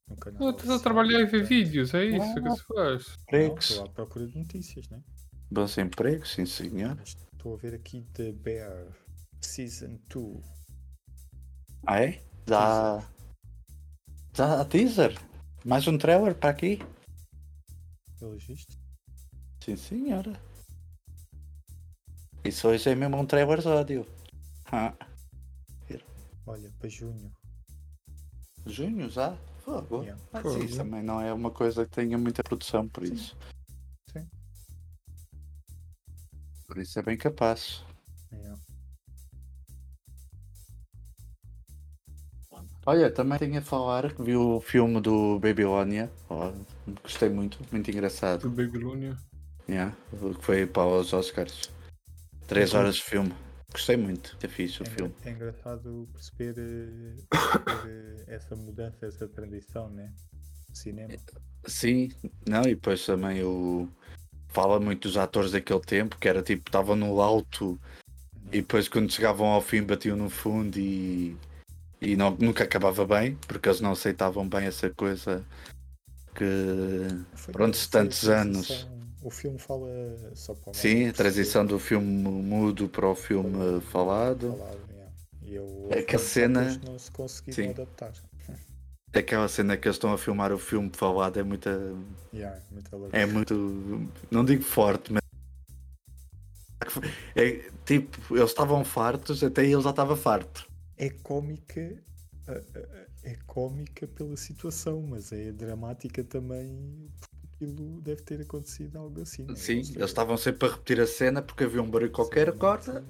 [0.09, 2.51] No canal Não, estás a trabalhar e ver vídeos, é isso que Ah.
[2.57, 3.17] se faz.
[3.23, 5.03] Empregos, estou à procura de notícias, né?
[5.51, 6.99] bons empregos, sim senhor.
[7.03, 8.87] Estou a ver aqui The Bear
[9.43, 10.58] Season 2.
[11.87, 12.23] Ah é?
[12.47, 13.03] Já.
[14.35, 15.19] Já há teaser?
[15.65, 16.79] Mais um trailer para aqui?
[18.19, 18.79] Pelos vistos.
[19.63, 20.41] Sim senhora.
[22.45, 24.07] Isso hoje é mesmo um trailer ódio.
[24.71, 24.95] Ah,
[26.49, 27.31] Olha, para junho.
[28.65, 29.37] junho já?
[29.59, 30.03] Fogo.
[30.03, 30.23] Yeah.
[30.33, 30.65] Mas Fogo.
[30.65, 33.13] isso também não é uma coisa que tenha muita produção por Sim.
[33.13, 33.37] isso.
[34.11, 34.27] Sim.
[36.67, 37.85] Por isso é bem capaz.
[42.89, 46.11] Olha, também tenho a falar que vi o filme do Babylonia.
[46.31, 46.51] Oh,
[47.03, 48.41] gostei muito, muito engraçado.
[48.41, 49.15] Do Babylonia.
[49.69, 51.71] Yeah, que foi para os Oscars.
[52.47, 53.31] Três horas de filme.
[53.71, 54.35] Gostei muito.
[54.43, 55.15] É fixe o É, filme.
[55.23, 57.17] é engraçado perceber, eh,
[57.63, 60.11] perceber, essa mudança, essa transição, né?
[60.73, 61.13] Cinema.
[61.67, 62.09] Sim,
[62.49, 63.87] não, e depois também o.
[64.49, 67.79] Fala muito dos atores daquele tempo, que era tipo, estavam no alto
[68.47, 71.37] e depois quando chegavam ao fim batiam no fundo e.
[72.01, 75.45] E não, nunca acabava bem, porque eles não aceitavam bem essa coisa
[76.35, 76.45] que.
[77.35, 78.87] Foi- Pronto, foi tantos anos.
[79.21, 79.89] O filme fala
[80.35, 84.57] só para o Sim, a transição do filme mudo para o filme falado.
[84.57, 85.13] Falado, yeah.
[85.43, 87.71] E eu, que a os cena- não se conseguiram Sim.
[87.71, 88.13] adaptar.
[89.13, 91.71] Aquela cena que eles estão a filmar o filme falado é muita.
[92.33, 94.09] Yeah, muito É muito.
[94.31, 95.23] Não digo forte, mas.
[97.35, 100.69] É, tipo, eles estavam fartos, até ele já estava farto.
[100.99, 102.03] É cómica.
[102.47, 102.57] a- a-
[103.03, 107.09] a- É cómica pela situação, mas é dramática também.
[107.21, 109.45] porque Aquilo deve ter acontecido algo assim.
[109.45, 109.57] não é?
[109.57, 112.59] Sim, Eles- eles estavam sempre a repetir a cena porque havia um barulho qualquer, Sim,
[112.59, 113.05] corta,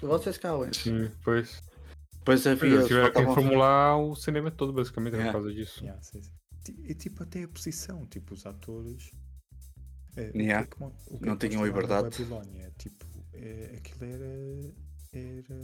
[0.00, 0.72] vocês calem.
[0.72, 1.62] Sim, pois.
[2.18, 2.68] Depois havia.
[2.74, 5.32] Eles tiveram que reformular o cinema todo, basicamente, Yeah.
[5.32, 5.80] por causa disso.
[5.84, 6.74] Yeah, sim, sim.
[6.84, 9.10] E tipo, até a posição, tipo, os atores.
[10.16, 10.66] é, o que Yeah.
[10.66, 12.10] é o que Não é que tinham liberdade.
[12.10, 12.72] Babilónia?
[12.78, 14.74] Tipo, é, aquilo era.
[15.12, 15.60] Era.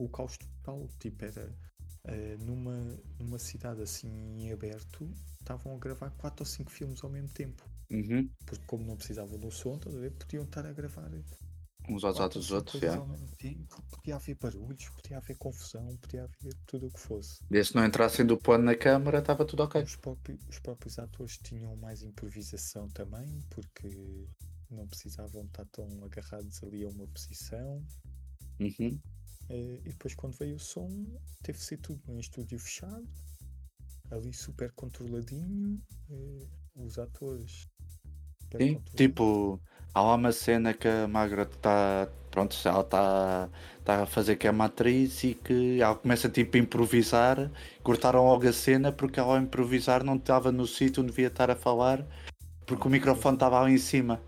[0.00, 0.88] O caos total.
[0.98, 1.54] Tipo, era.
[2.04, 5.08] eh, numa, numa cidade assim em aberto,
[5.40, 7.62] estavam a gravar 4 ou 5 filmes ao mesmo tempo.
[7.90, 8.30] Uhum.
[8.46, 11.10] Porque, como não precisavam do som, podiam estar a gravar
[11.88, 12.96] Uns aos quatro ou outros, cinco outros, já.
[13.90, 17.42] Podia haver barulhos, podia haver confusão, podia haver tudo o que fosse.
[17.50, 19.82] Desde não entrassem do plano na câmara, estava tudo ok.
[19.82, 23.88] Os, próprios, os próprios atores tinham mais improvisação também, porque
[24.70, 27.84] não precisavam estar tão agarrados ali a uma posição.
[28.60, 29.00] Uhum.
[29.50, 30.88] Eh, E depois, quando veio o som,
[31.42, 33.06] teve de ser tudo num estúdio fechado,
[34.10, 35.80] ali super controladinho.
[36.10, 36.46] eh,
[36.76, 37.68] Os atores.
[38.56, 39.60] Sim, tipo,
[39.92, 42.08] há lá uma cena que a Margaret está.
[42.30, 43.48] Pronto, ela está
[43.84, 47.50] tá a fazer que é uma atriz e que ela começa tipo a improvisar.
[47.82, 51.50] Cortaram logo a cena porque ela ao improvisar não estava no sítio onde devia estar
[51.50, 52.06] a falar
[52.66, 54.22] porque o microfone estava lá em cima.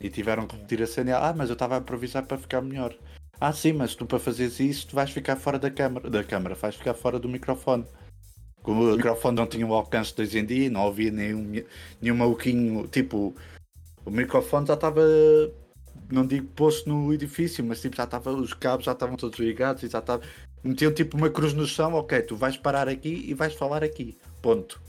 [0.00, 2.38] E tiveram que repetir a cena e ela, ah, mas eu estava a improvisar para
[2.38, 2.96] ficar melhor.
[3.38, 6.54] Ah, sim, mas tu para fazeres isso tu vais ficar fora da câmara, da câmara,
[6.54, 7.84] vais ficar fora do microfone.
[8.62, 11.62] Como o microfone não tinha o alcance de hoje em dia, não havia nenhum,
[12.00, 13.34] nenhum maluquinho, tipo,
[14.04, 15.02] o microfone já estava,
[16.10, 19.82] não digo posto no edifício, mas tipo, já estava, os cabos já estavam todos ligados
[19.82, 20.22] e já estava,
[20.64, 24.18] metiam tipo uma cruz no chão, ok, tu vais parar aqui e vais falar aqui,
[24.42, 24.80] ponto.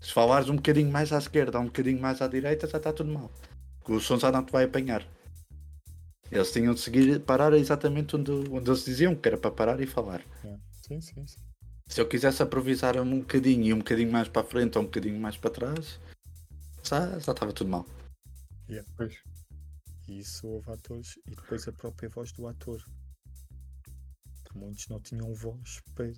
[0.00, 3.12] Se falares um bocadinho mais à esquerda, um bocadinho mais à direita, já está tudo
[3.12, 3.30] mal.
[3.88, 5.06] O som já não te vai apanhar.
[6.30, 9.86] Eles tinham de seguir, parar exatamente onde, onde eles diziam que era para parar e
[9.86, 10.24] falar.
[10.42, 10.62] Yeah.
[10.86, 11.40] Sim, sim, sim.
[11.88, 14.86] Se eu quisesse improvisar um bocadinho e um bocadinho mais para a frente ou um
[14.86, 16.00] bocadinho mais para trás,
[16.82, 17.86] já, já estava tudo mal.
[18.96, 19.14] Pois.
[20.08, 21.16] E isso houve atores.
[21.26, 22.82] E depois a própria voz do ator.
[24.44, 26.12] Que muitos não tinham voz para.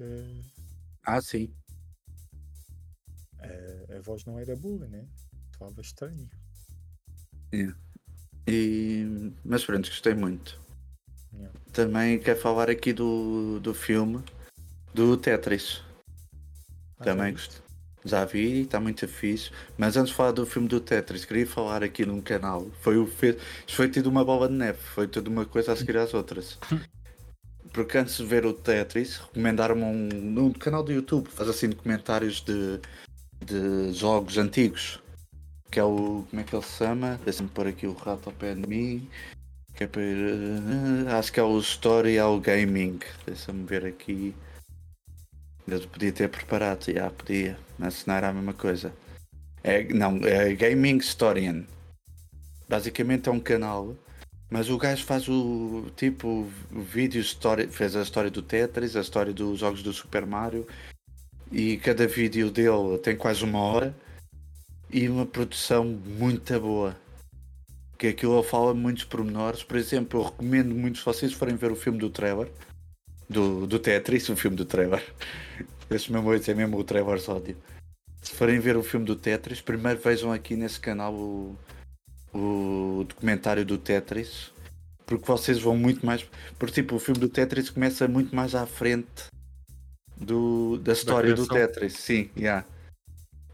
[1.05, 1.55] Ah, sim.
[3.41, 5.07] A, a voz não era boa, né?
[5.53, 6.29] Estava estranho.
[7.53, 7.73] E...
[9.45, 10.59] Mas pronto, gostei muito.
[11.33, 11.59] Yeah.
[11.73, 14.23] Também quero falar aqui do, do filme
[14.95, 15.83] do Tetris.
[16.99, 17.49] Ah, Também viste?
[17.49, 17.69] gostei.
[18.05, 19.51] Já vi, está muito fixe.
[19.77, 22.71] Mas antes de falar do filme do Tetris, queria falar aqui num canal.
[22.81, 23.37] Foi o fe...
[23.69, 26.59] Foi tido uma bola de neve, foi tudo uma coisa a seguir às outras.
[27.73, 32.41] Porque antes de ver o Tetris, recomendaram-me um, num canal do YouTube, faz assim documentários
[32.41, 32.81] de,
[33.45, 35.01] de jogos antigos.
[35.71, 36.25] Que é o.
[36.29, 37.21] Como é que ele se chama?
[37.25, 39.09] Deixa-me pôr aqui o rato ao pé de mim.
[39.75, 42.99] Que é para, eh, acho que é o Story Gaming.
[43.27, 44.35] Deixa-me ver aqui.
[45.67, 48.93] Eu podia ter preparado, já podia, mas não era a mesma coisa.
[49.63, 51.65] É, não, é Gaming Historian.
[52.67, 53.95] Basicamente é um canal,
[54.51, 59.33] mas o gajo faz o tipo vídeo história, fez a história do Tetris, a história
[59.33, 60.67] dos jogos do Super Mario
[61.53, 63.95] e cada vídeo dele tem quase uma hora
[64.91, 66.97] e uma produção muito boa.
[67.99, 69.63] Que aquilo fala muitos pormenores.
[69.63, 72.49] Por exemplo, eu recomendo muito se vocês forem ver o filme do Trevor,
[73.29, 75.03] do, do Tetris, o filme do Trevor.
[75.91, 77.57] Esse mesmo é mesmo o Trevor Sódio.
[78.21, 81.57] Se forem ver o filme do Tetris, primeiro vejam aqui nesse canal o,
[82.35, 84.53] o documentário do Tetris.
[85.07, 86.29] Porque vocês vão muito mais.
[86.59, 89.27] Porque tipo, o filme do Tetris começa muito mais à frente
[90.17, 91.49] do, da história do.
[91.49, 91.95] Tetris.
[91.95, 92.67] Sim, yeah.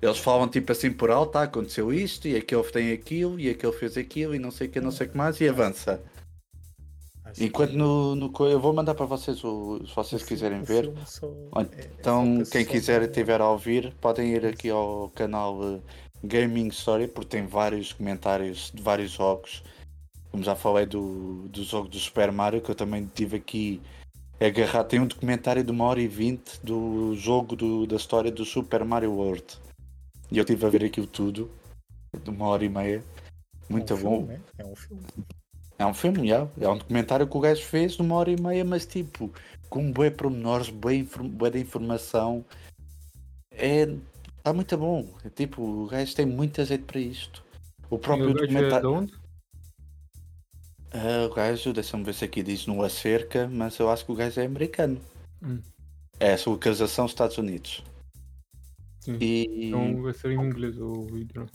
[0.02, 3.72] Eles falam tipo assim por alto, ah, aconteceu isto, e aquele tem aquilo, e aquele
[3.72, 6.02] fez aquilo, e não sei o que, não sei o que mais, e avança.
[7.40, 10.92] Enquanto no, no eu vou mandar para vocês o, se vocês quiserem ver.
[11.76, 15.80] é- é Então, quem quiser e estiver a ouvir, podem ir aqui ao canal eh,
[16.22, 19.64] Gaming Story, porque tem vários comentários de vários jogos.
[20.30, 23.80] Como já falei do, do jogo do Super Mario, que eu também tive aqui
[24.40, 24.88] agarrado.
[24.88, 28.84] Tem um documentário de uma hora e vinte do jogo do- da história do Super
[28.84, 29.44] Mario World.
[30.30, 31.50] E eu estive a ver aquilo tudo,
[32.22, 33.02] de uma hora e meia.
[33.68, 34.16] Muito é um bom.
[34.18, 34.40] Filme, né?
[34.58, 35.02] É um filme.
[35.78, 36.48] É um filme, já.
[36.60, 39.32] É um documentário que o gajo fez de uma hora e meia, mas tipo,
[39.68, 42.44] com bué pormenores, bué, infor- bué de informação.
[43.50, 43.82] É.
[44.38, 45.08] Está muito bom.
[45.24, 47.42] É, tipo, o gajo tem muita jeito para isto.
[47.88, 48.92] O E próprio o gajo é de documentário.
[48.92, 49.14] onde?
[50.92, 54.14] Ah, o gajo, deixa-me ver se aqui diz no acerca, mas eu acho que o
[54.14, 55.00] gajo é americano.
[55.42, 55.60] Hum.
[56.20, 57.82] É, a sua localização Estados Unidos.
[59.04, 59.18] Sim.
[59.20, 59.68] E.
[59.68, 61.42] Então vai ser em inglês o vídeo.
[61.42, 61.46] não?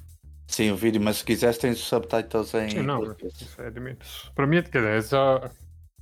[0.47, 2.69] Sim, o vídeo, mas se quiseres tens os subtitles em.
[2.69, 4.31] Sim, não, isso é de menos.
[4.35, 5.37] Para mim, é de cada é só,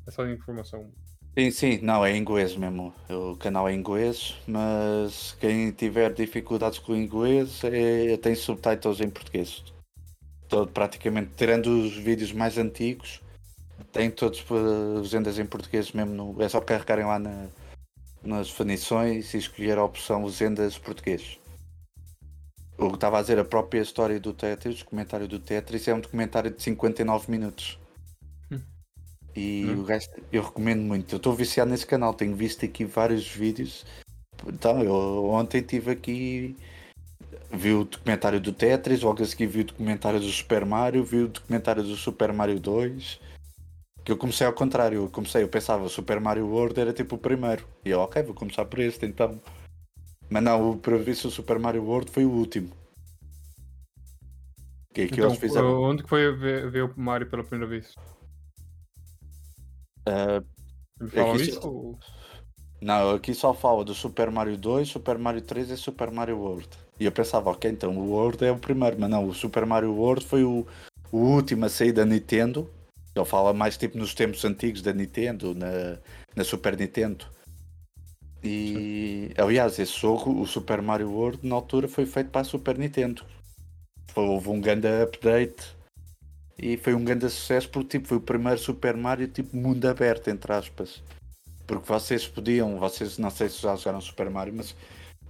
[0.05, 0.91] é só informação.
[1.37, 2.93] Sim, sim, não, é inglês mesmo.
[3.09, 9.09] O canal é inglês, mas quem tiver dificuldades com o inglês é, tem subtitles em
[9.09, 9.63] português.
[10.49, 13.21] Todo, praticamente, tirando os vídeos mais antigos,
[13.91, 16.13] tem todos uh, legendas em português mesmo.
[16.13, 17.47] no- é só carregarem lá na-
[18.24, 21.39] nas definições e escolher a opção legendas português.
[22.78, 25.93] O que estava a dizer, a própria história do Tetris, o comentário do Tetris, é
[25.95, 27.80] um documentário de 59 minutos.
[28.51, 28.59] Hum.
[29.36, 29.80] E Hum.
[29.80, 31.13] o resto eu recomendo muito.
[31.13, 33.84] Eu estou viciado nesse canal, tenho visto aqui vários vídeos.
[34.45, 36.55] Então, eu ontem tive aqui.
[37.51, 41.24] Vi o documentário do Tetris, logo a seguir vi o documentário do Super Mario, vi
[41.24, 43.20] o documentário do Super Mario 2.
[44.07, 47.15] Que eu comecei ao contrário, eu comecei, eu pensava o Super Mario World era tipo
[47.15, 47.67] o primeiro.
[47.83, 49.37] E eu, ok, vou começar por este então.
[50.29, 52.71] Mas não, o previsto o Super Mario World foi o último.
[54.93, 55.81] Que é que Então, eles fizeram.
[55.83, 57.93] onde que foi ver, ver o Mario pela primeira vez?
[60.05, 61.67] Falam que isso?
[61.67, 61.99] ou-
[62.81, 66.69] Não, aqui só fala do Super Mario 2, Super Mario 3 e Super Mario World.
[66.97, 69.91] E eu pensava, ok, então o World é o primeiro, mas não, o Super Mario
[69.93, 70.65] World foi o,
[71.11, 72.71] o último a sair da Nintendo.
[73.18, 75.97] Ele fala mais tipo nos tempos antigos da Nintendo, na,
[76.36, 77.26] na Super Nintendo.
[78.43, 82.78] E aliás, esse jogo, o Super Mario World, na altura foi feito para a Super
[82.78, 83.24] Nintendo.
[84.11, 85.76] Foi, houve um grande update
[86.57, 90.30] e foi um grande sucesso porque tipo, foi o primeiro Super Mario tipo mundo aberto,
[90.30, 91.01] entre aspas.
[91.65, 94.76] Porque vocês podiam, vocês não sei se já jogaram Super Mario, mas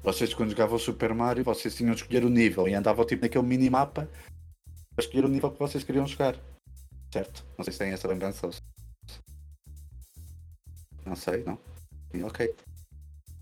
[0.04, 3.46] vocês quando jogavam Super Mario, vocês tinham de escolher o nível e andavam tipo naquele
[3.46, 4.08] minimapa
[4.96, 6.36] para escolher o nível que vocês queriam jogar.
[7.12, 7.46] Certo?
[7.58, 8.50] Não sei se têm essa lembrança.
[11.06, 11.60] Não sei, não?
[12.26, 12.56] Ok.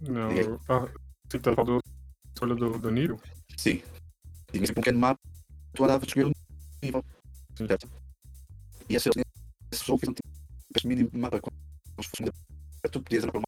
[0.01, 0.87] Não, E ah,
[1.27, 1.79] você tá falando
[2.33, 3.19] escolha do, do nível?
[3.57, 3.81] Sim.
[4.51, 5.19] Tinha um pequeno mapa,
[5.73, 6.31] tu andavas a escolher o
[6.83, 7.03] nível.
[7.55, 7.89] Certo?
[8.89, 9.09] E esse,
[9.71, 10.29] esse jogo fez um tipo
[10.75, 11.55] este mini mapa como
[12.01, 13.41] se fosse um tu podias andar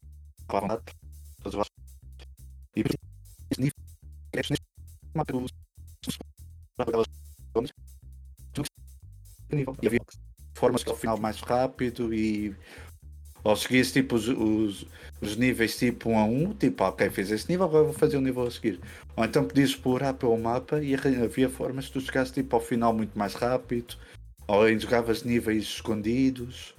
[0.46, 0.96] para uma vontade,
[1.42, 1.72] todos os lados.
[2.74, 3.76] E este nível,
[4.32, 4.66] este neste
[5.14, 5.46] mapa tu
[6.76, 7.06] para aquelas
[7.54, 7.87] zonas, não
[9.56, 9.76] nível.
[9.82, 10.00] E havia
[10.54, 12.54] formas que ao final mais rápido e
[13.44, 14.86] ou seguias tipo os, os,
[15.20, 18.16] os níveis tipo 1 a 1, tipo, ah, ok, fiz este nível, agora vou fazer
[18.16, 18.80] o nível a seguir.
[19.16, 22.92] Ou então podias explorar pelo mapa e havia formas que tu chegasse tipo, ao final
[22.92, 23.96] muito mais rápido,
[24.46, 26.74] ou jogavas níveis escondidos.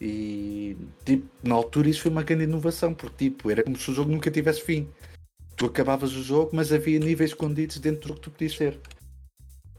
[0.00, 3.94] E tipo, na altura isso foi uma grande inovação, porque tipo, era como se o
[3.94, 4.88] jogo nunca tivesse fim.
[5.56, 8.80] Tu acabavas o jogo, mas havia níveis escondidos dentro do que tu podias ser.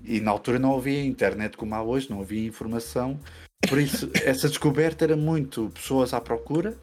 [0.03, 3.19] E na altura não havia internet como há hoje, não havia informação.
[3.67, 6.77] Por isso, essa descoberta era muito pessoas à procura,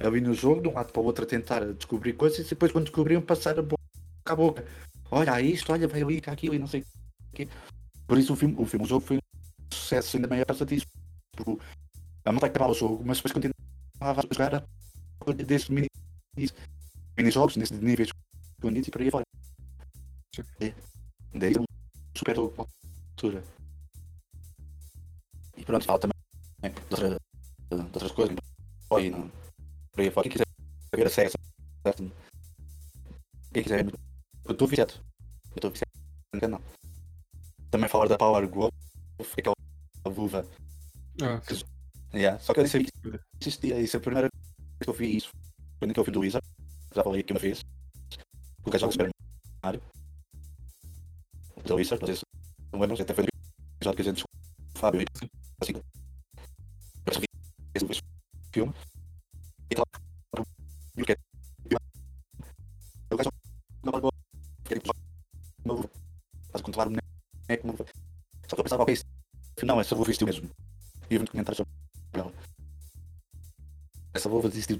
[0.00, 2.72] ali no jogo, de um lado para o outro a tentar descobrir coisas, e depois
[2.72, 3.84] quando descobriam passar a boca
[4.26, 4.64] a boca.
[5.10, 6.84] Olha há isto, olha, vai ali, cá aquilo e não sei o
[7.34, 7.48] quê.
[8.06, 9.20] Por isso o filme, o filme, o jogo foi um
[9.72, 10.86] sucesso ainda maior por disso.
[11.36, 11.58] Porque
[12.24, 15.88] a malta acabava o jogo, mas depois continuava a jogar a desses mini
[17.16, 18.10] mini-jogos, nesses níveis
[18.56, 19.24] escondidos e por aí fora.
[21.32, 21.54] Daí
[22.14, 23.44] um super altura.
[25.56, 26.14] E pronto, fala também
[26.62, 27.18] né, de, outra-
[27.70, 28.36] de outras coisas.
[28.88, 29.30] Foi, não,
[29.92, 30.28] por aí fora.
[30.28, 31.30] Quem quiser a série,
[31.86, 32.12] certo?
[33.52, 33.84] Quem quiser,
[34.44, 34.94] eu estou viciado.
[35.50, 35.90] Eu estou viciado
[36.34, 36.60] no canal.
[37.70, 38.72] Também falar da Power Glove,
[39.36, 39.54] aquela
[40.06, 40.46] vulva.
[41.22, 41.64] Ah, Que-
[42.16, 42.38] Yeah.
[42.38, 43.80] Só que eu nem sabia que existia.
[43.80, 45.30] Isso é a primeira vez que eu vi isso.
[45.80, 46.46] Foi naquele filme do Wizard.
[46.94, 47.60] Já falei aqui uma vez.
[48.64, 49.10] O gajo joga Super
[49.64, 49.82] Mario.
[51.64, 52.22] Do Wizard, não sei se
[52.72, 53.28] não lembram, até foi no
[53.76, 55.04] episódio que a gente o Fábio e
[55.62, 55.74] assim.
[57.06, 57.26] Eu vi
[57.74, 58.02] esse
[58.52, 58.74] filme.
[59.70, 59.84] E tal.
[60.96, 61.16] E o que é?
[63.10, 63.30] O gajo
[63.84, 64.16] joga Power Glove.
[64.64, 64.92] Que é tipo
[65.64, 65.90] uma vulva.
[66.50, 67.84] Faz controlar o boneco.
[68.48, 69.04] Só que eu pensava, ok, isso-
[69.64, 70.50] não, essa vulva existiu mesmo.
[71.10, 71.72] E eu vi um documentário sobre
[72.12, 72.32] ela.
[74.12, 74.78] Essa vulva existiu.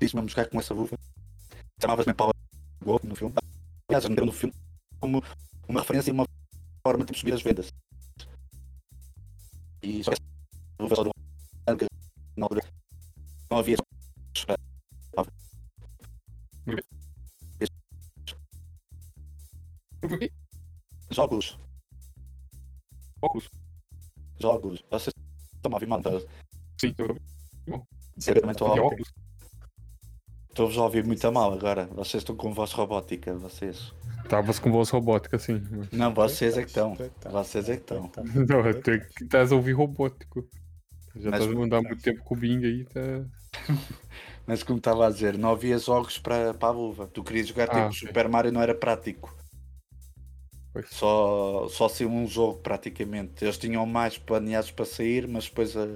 [0.00, 0.96] Disse mesmo jogar com essa vulva.
[1.80, 2.34] Chamava-se mesmo Power
[2.82, 3.34] Glove no filme.
[3.88, 4.54] Aliás, meteram no filme
[5.00, 5.22] como
[5.68, 6.26] uma referência e uma
[6.86, 7.72] forma de subir as vendas.
[9.82, 10.16] E só que
[10.78, 11.12] de um
[11.66, 11.86] ano que
[12.36, 12.62] na altura
[13.50, 13.76] não havia
[21.10, 21.58] jogos.
[23.20, 23.48] óculos.
[24.40, 24.84] Jogos.
[24.90, 25.14] Vocês
[25.54, 26.02] estão a ouvir mal?
[26.02, 26.10] Tá?
[26.80, 27.16] Sim, eu
[28.48, 28.80] a de ouvir.
[28.80, 29.12] óculos.
[30.52, 31.86] Estou-vos a ouvir muito a mal agora.
[31.94, 33.90] Vocês estão com voz robótica, vocês.
[34.22, 35.62] Estavas com voz robótica, sim.
[35.70, 36.94] mas- Não, vocês é que estão.
[37.30, 38.10] Vocês é que estão.
[38.48, 40.46] Não, até que estás a ouvir robótico.
[41.16, 43.00] Já Mas- estás a mandar muito tempo com o Bing aí, tá.
[44.46, 47.06] Mas como estava a dizer, não havia jogos para, para a vulva.
[47.06, 48.08] Tu querias jogar Ah, tipo ok.
[48.08, 49.34] Super Mario, não era prático.
[50.74, 50.86] Pois.
[50.90, 53.42] Só, só saiu um jogo praticamente.
[53.42, 55.86] Eles tinham mais planeados para sair, mas depois a,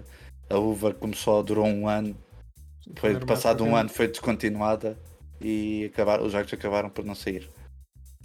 [0.48, 2.16] a uva começou, durou um ano.
[2.94, 4.98] Foi passado um ano, foi descontinuada
[5.40, 7.50] e acabaram, os jogos acabaram por não sair.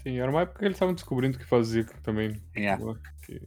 [0.03, 2.41] Sim, era uma época que eles estavam descobrindo o que fazer também.
[2.55, 2.83] Yeah.
[3.25, 3.41] Que-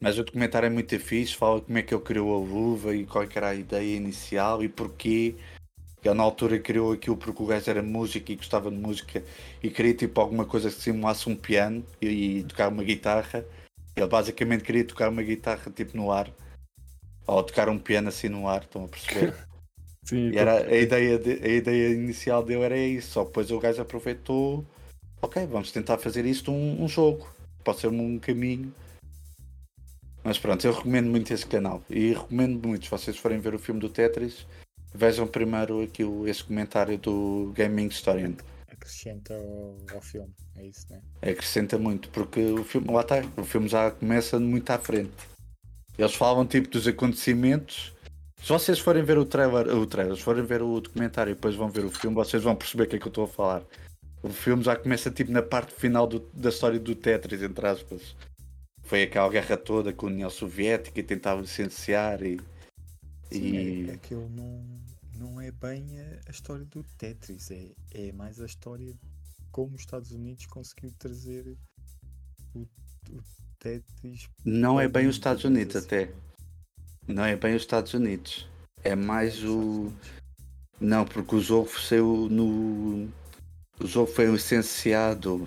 [0.00, 3.04] Mas o documentário é muito fixe, fala como é que ele criou a uva e
[3.04, 5.34] qual é era a ideia inicial e porquê.
[6.04, 9.22] Ele na altura criou aquilo porque o gajo era músico e gostava de música
[9.62, 13.44] e queria tipo alguma coisa que simulasse um piano e, e tocar uma guitarra.
[13.96, 16.30] Ele basicamente queria tocar uma guitarra tipo no ar.
[17.26, 19.34] Ou tocar um piano assim no ar, estão a perceber?
[20.08, 23.58] Sim, E era, a, ideia de- a ideia inicial dele era isso, só depois o
[23.60, 24.64] gajo aproveitou,
[25.20, 27.28] ok, vamos tentar fazer isto um, um jogo,
[27.62, 28.72] pode ser um caminho.
[30.24, 33.58] Mas pronto, eu recomendo muito esse canal e recomendo muito, se vocês forem ver o
[33.58, 34.46] filme do Tetris,
[34.94, 38.34] vejam primeiro aqui o, esse comentário do Gaming Historian.
[38.66, 41.00] Acrescenta ao, ao filme, é isso, né?
[41.20, 45.12] Acrescenta muito, porque o filme, lá está, o filme já começa muito à frente.
[45.98, 47.92] Eles falam tipo dos acontecimentos.
[48.42, 51.54] Se vocês forem ver o trailer, o trailer, se forem ver o documentário e depois
[51.54, 53.64] vão ver o filme, vocês vão perceber o que é que eu estou a falar.
[54.22, 58.16] O filme já começa tipo na parte final do- da história do Tetris, entre aspas.
[58.82, 62.40] Foi aquela guerra toda com a União Soviética e tentava licenciar e.
[63.30, 63.90] Sim, e...
[63.90, 64.64] é, aquilo não,
[65.14, 68.98] não é bem a, a história do Tetris, é, é mais a história de
[69.52, 71.56] como os Estados Unidos conseguiu trazer
[72.54, 73.22] o, o
[73.58, 74.28] Tetris.
[74.44, 76.12] Não é bem os Estados Unidos assim, até.
[77.08, 78.46] Não é bem os Estados Unidos.
[78.84, 79.90] É mais o.
[80.78, 83.08] Não, porque o jogo saiu no.
[83.80, 85.46] O jogo foi licenciado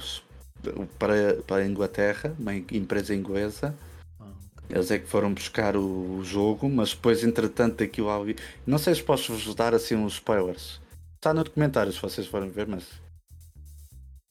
[0.98, 3.76] para, para a Inglaterra, uma empresa inglesa.
[4.20, 4.26] Ah.
[4.70, 8.36] Eles é que foram buscar o, o jogo, mas depois, entretanto, aquilo ali.
[8.66, 10.82] Não sei se posso vos dar assim uns spoilers.
[11.16, 12.86] Está no documentário se vocês forem ver, mas.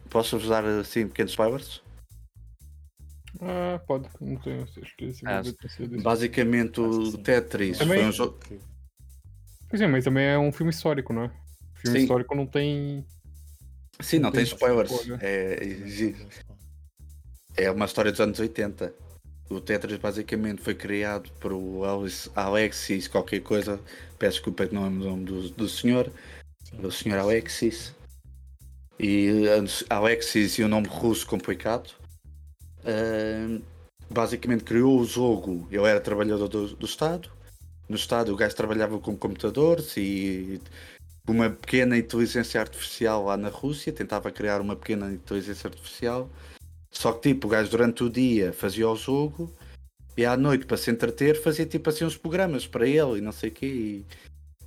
[0.09, 1.81] Posso vos dar assim pequenos spoilers?
[3.43, 5.43] Ah, pode, não tenho, acho que esse Ah.
[6.03, 7.17] Basicamente, o.
[7.19, 8.39] Tetris Também- foi um jogo.
[9.69, 11.31] Pois é, mas também é um filme histórico, não é?
[11.77, 12.03] Filme Sim.
[12.05, 13.07] histórico não tem.
[14.01, 14.91] Sim, não tem Tem spoilers.
[14.91, 15.19] spoiler.
[15.23, 15.59] É,
[17.57, 18.95] É uma história dos anos 80.
[19.49, 23.81] O Tetris basicamente foi criado por o Alex- Alexis qualquer coisa.
[24.19, 26.11] Peço desculpa que não lembro o nome do, do senhor.
[26.63, 26.77] Sim.
[26.77, 27.95] Do senhor Alexis.
[28.99, 29.47] E
[29.89, 31.91] Alexis e o nome russo complicado.
[32.85, 33.61] Ahm,
[34.11, 35.69] basicamente criou o jogo.
[35.71, 37.31] Ele era trabalhador do, do Estado.
[37.89, 40.61] No Estado o gajo trabalhava com computadores e
[41.29, 43.93] uma pequena inteligência artificial lá na Rússia.
[43.93, 46.29] Tentava criar uma pequena inteligência artificial.
[46.91, 49.53] Só que tipo, o gajo durante o dia fazia o jogo
[50.17, 53.33] e à noite para se entreter fazia tipo assim uns programas para ele e não
[53.33, 53.67] sei o quê.
[53.67, 54.07] E,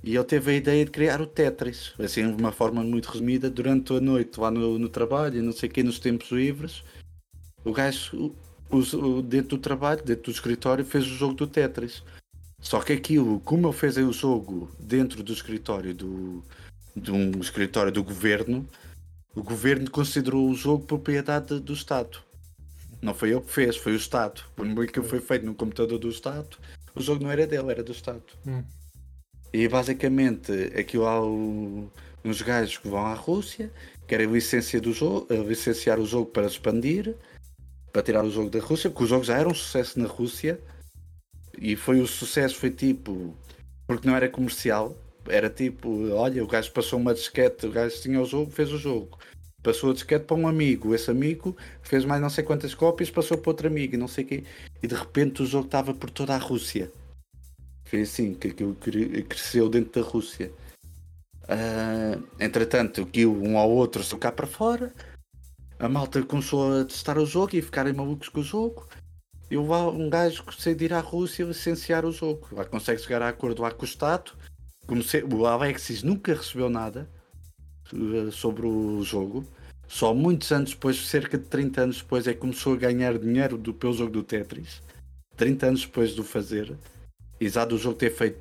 [0.02, 3.48] e ele teve a ideia de criar o Tetris, assim de uma forma muito resumida,
[3.48, 6.82] durante a noite lá no, no trabalho e não sei o quê, nos tempos livres.
[7.64, 8.34] O gajo,
[9.24, 12.02] dentro do trabalho, dentro do escritório, fez o jogo do Tetris.
[12.60, 16.42] Só que aquilo, como ele fez aí o jogo dentro do escritório do,
[16.96, 18.66] de um escritório do governo,
[19.34, 22.18] o governo considerou o jogo propriedade do Estado.
[23.02, 24.42] Não foi ele que fez, foi o Estado.
[24.56, 26.56] Por muito que foi feito no computador do Estado,
[26.94, 28.22] o jogo não era dele, era do Estado.
[28.46, 28.62] Hum.
[29.52, 31.90] E basicamente aquilo há o-
[32.24, 33.70] uns gajos que vão à Rússia,
[34.08, 37.14] querem licencia do jogo, eh, licenciar o jogo para expandir,
[37.94, 40.60] para tirar o jogo da Rússia, porque o jogo já era um sucesso na Rússia
[41.56, 43.36] e foi o sucesso foi tipo
[43.86, 44.96] porque não era comercial,
[45.28, 48.78] era tipo, olha, o gajo passou uma disquete, o gajo tinha o jogo, fez o
[48.78, 49.16] jogo.
[49.62, 53.38] Passou a disquete para um amigo, esse amigo fez mais não sei quantas cópias, passou
[53.38, 54.44] para outro amigo e não sei o quê.
[54.82, 56.90] E de repente o jogo estava por toda a Rússia.
[57.84, 60.50] Foi assim que aquilo cre- cresceu dentro da Rússia.
[61.46, 64.92] Ah, entretanto, que um ao outro se cá para fora,
[65.78, 68.86] a malta começou a testar o jogo e ficarem malucos com o jogo.
[69.50, 70.42] E um gajo
[70.74, 72.48] de ir à Rússia licenciar o jogo.
[72.52, 74.32] Lá consegue chegar a acordo lá com o Estado.
[74.86, 77.08] Como se- o Alexis nunca recebeu nada
[77.92, 79.44] eh, sobre o jogo.
[79.86, 83.58] Só muitos anos depois, cerca de 30 anos depois, é que começou a ganhar dinheiro
[83.58, 84.82] do, pelo jogo do Tetris.
[85.36, 86.76] 30 anos depois de o fazer,
[87.40, 88.38] e já do jogo ter feito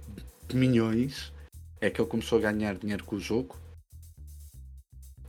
[0.53, 1.33] milhões,
[1.81, 3.57] é que ele começou a ganhar dinheiro com o jogo.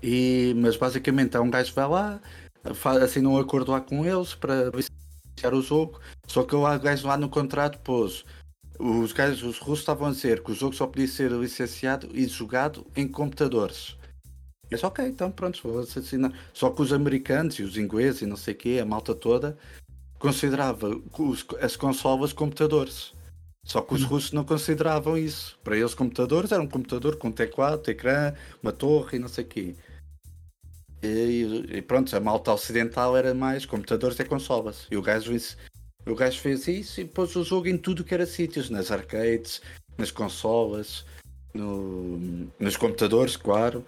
[0.06, 2.20] E, mas basicamente há um gajo que vai lá,
[2.74, 5.98] fa- assina um acordo lá com eles para licenciar o jogo.
[6.26, 8.22] Só que o gajo lá no contrato pôs.
[8.78, 12.26] Os gajos, os russos estavam a dizer que o jogo só podia ser licenciado e
[12.26, 13.96] jogado em computadores.
[14.70, 16.32] Eu disse, ok, então pronto, vou assinar.
[16.52, 19.56] Só que os americanos e os ingleses e não sei o quê, a malta toda,
[20.18, 23.14] considerava os- as consolas computadores.
[23.64, 25.58] Só que os russos não consideravam isso.
[25.64, 29.46] Para eles, computadores era um computador com teclado, ecrã, uma torre e não sei o
[29.48, 29.74] quê.
[31.04, 34.86] E, e pronto, a malta ocidental era mais computadores e consolas.
[34.90, 35.56] E o gajo, isso-
[36.06, 39.60] o gajo fez isso e pôs o jogo em tudo que era sítios, nas arcades,
[39.98, 41.04] nas consolas,
[41.52, 43.84] no- nos computadores, claro.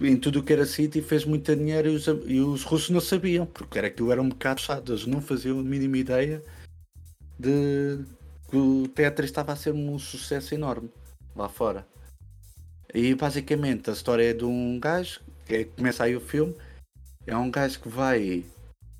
[0.00, 2.90] Em tudo o que era sítio e fez muito dinheiro e os, e os russos
[2.90, 6.44] não sabiam, porque era aquilo era um bocado chato, eles não faziam a mínima ideia
[7.38, 8.04] de
[8.50, 10.90] que o Tetris estava a ser um sucesso enorme
[11.34, 11.86] lá fora.
[12.94, 16.54] E basicamente a história é de um gajo, que é- começa aí o filme,
[17.26, 18.44] é um gajo que vai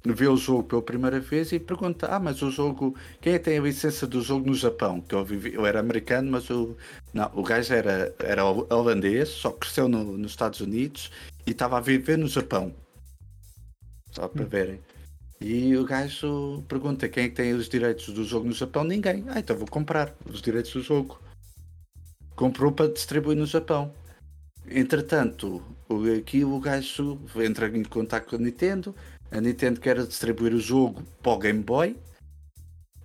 [0.04, 3.44] ver o jogo pela primeira vez e pergunta, ah, mas o jogo, quem é que
[3.46, 5.00] tem a licença do jogo no Japão?
[5.00, 6.76] Que eu, vivi, eu era americano, mas o,
[7.12, 11.10] não, o gajo era, era holandês, só cresceu no- nos Estados Unidos
[11.46, 12.72] e estava a viver no Japão.
[14.12, 14.80] Só para verem.
[15.40, 18.84] E o gajo pergunta quem é que tem os direitos do jogo no Japão?
[18.84, 19.24] Ninguém.
[19.28, 21.20] Ah, então vou comprar os direitos do jogo.
[22.34, 23.92] Comprou para distribuir no Japão.
[24.68, 25.62] Entretanto,
[26.18, 28.94] aqui o gajo entra em contato com a Nintendo.
[29.30, 31.96] A Nintendo quer distribuir o jogo para o Game Boy.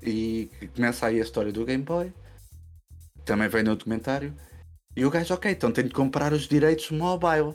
[0.01, 2.11] E começa aí a história do Game Boy.
[3.25, 4.33] Também vem no documentário.
[4.95, 7.53] E o gajo, ok, então tenho de comprar os direitos mobile.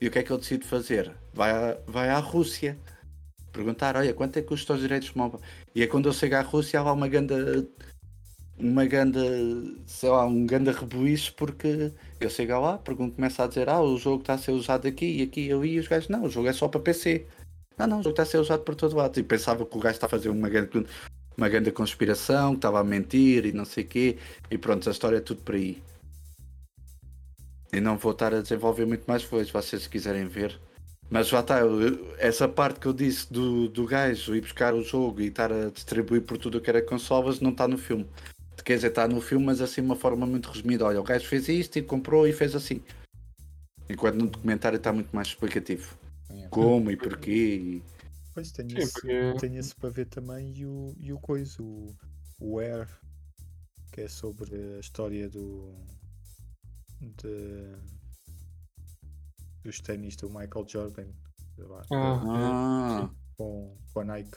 [0.00, 1.12] E o que é que ele decide fazer?
[1.32, 2.78] Vai, à- vai à Rússia
[3.52, 5.42] perguntar, olha, quanto é que custa os direitos móveis?
[5.74, 7.66] E é quando eu chego à Rússia há lá uma ganda
[8.60, 9.20] uma ganda,
[9.86, 13.96] sei lá, um ganda rebuíço porque eu chego lá, pergunto, começa a dizer, ah, o
[13.96, 16.30] jogo está a ser usado aqui e aqui e ali, e os gajos, não, o
[16.30, 17.26] jogo é só para PC.
[17.76, 19.18] Não, não, o jogo está a ser usado por todo lado.
[19.18, 20.84] E pensava que o gajo está a fazer uma grande,
[21.36, 24.18] uma grande conspiração, que estava a mentir e não sei o quê,
[24.50, 25.80] e pronto, a história é tudo por aí.
[27.72, 30.58] E não vou estar a desenvolver muito mais coisas, vocês se quiserem ver.
[31.10, 31.60] Mas já está,
[32.18, 35.70] essa parte que eu disse do, do gajo ir buscar o jogo e estar a
[35.70, 38.06] distribuir por tudo o que era consolas não está no filme.
[38.64, 40.84] Quer dizer, está no filme, mas assim de uma forma muito resumida.
[40.84, 42.82] Olha, o gajo fez isto e comprou e fez assim.
[43.88, 45.96] Enquanto no documentário está muito mais explicativo.
[46.30, 46.48] É.
[46.48, 47.30] Como e porquê.
[47.30, 47.82] E...
[48.34, 51.60] Pois tenho, Sim, esse, porque- tenho esse para ver também e o, e o coisa,
[51.62, 51.96] o,
[52.38, 52.86] o Air,
[53.90, 55.74] que é sobre a história do
[57.00, 57.74] de,
[59.64, 61.08] dos ténis do Michael Jordan
[61.90, 64.36] Ah, Ah, com, com a Nike.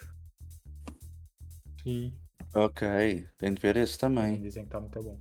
[1.83, 2.13] sim.
[2.53, 3.27] Ok.
[3.37, 4.41] Tenho de ver esse também.
[4.41, 5.19] Dizem que está muito bom.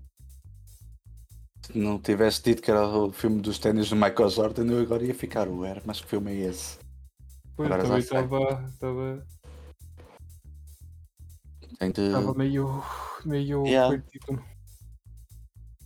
[1.67, 5.05] Se não tivesse dito que era o filme dos ténis do Michael Jordan, eu agora
[5.05, 6.79] ia ficar o era, mas que filme é esse?
[7.55, 9.27] Pois Agora também estava estava
[11.79, 12.01] Tenho de...
[12.07, 12.83] estava meio
[13.25, 13.97] meio Yeah.
[13.97, 14.43] perdido.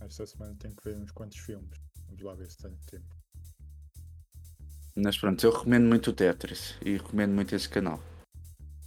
[0.01, 1.69] Esta semana tenho que ver uns quantos filmes.
[2.07, 3.15] Vamos lá ver se tenho tempo.
[4.95, 7.99] Mas pronto, eu recomendo muito o Tetris e recomendo muito esse canal.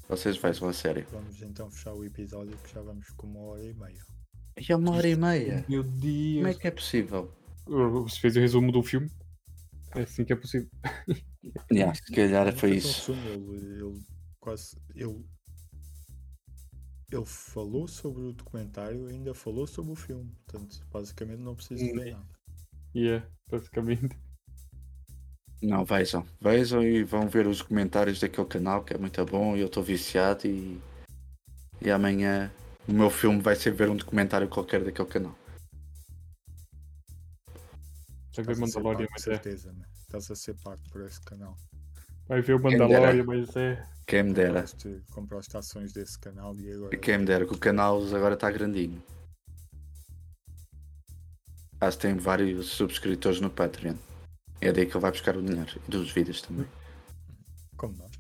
[0.09, 1.07] Vocês vejam a sério.
[1.13, 4.03] Vamos então fechar o episódio que já vamos com uma hora e meia.
[4.57, 5.65] E é uma hora e meia.
[5.69, 6.37] Meu Deus.
[6.37, 7.31] Como é que é possível?
[7.67, 9.11] Você fez o resumo do filme?
[9.95, 10.69] É assim que é possível.
[11.73, 13.13] Yeah, se calhar foi isso.
[13.13, 14.03] resumo, Ele, ele
[14.41, 14.77] quase.
[14.95, 15.25] Ele,
[17.11, 20.31] ele falou sobre o documentário e ainda falou sobre o filme.
[20.45, 22.29] Portanto, basicamente não preciso de ver nada.
[22.95, 24.19] E é, basicamente.
[25.61, 26.25] Não, vejam.
[26.41, 29.83] Vejam e vão ver os comentários daquele canal que é muito bom e eu estou
[29.83, 30.81] viciado e.
[31.81, 32.51] E amanhã
[32.89, 35.37] o meu filme vai ser ver um documentário qualquer daquele canal.
[38.35, 39.31] Vai ver Estás a ser Mandalorian, mas é.
[39.31, 39.85] certeza, né?
[40.01, 41.57] Estás a ser pago por esse canal.
[42.29, 42.63] Vai ver o.
[42.63, 43.85] Mandalorian, mas é.
[44.07, 44.63] Quem me dera.
[44.63, 46.97] Compraste, compraste ações desse canal e agora.
[46.97, 49.03] Quem me dera que o canal agora está grandinho.
[51.81, 53.97] Acho que tem vários subscritores no Patreon.
[54.61, 55.81] É daí que ele vai buscar o dinheiro.
[55.87, 56.67] E dos vídeos também.
[57.77, 58.11] Como nós.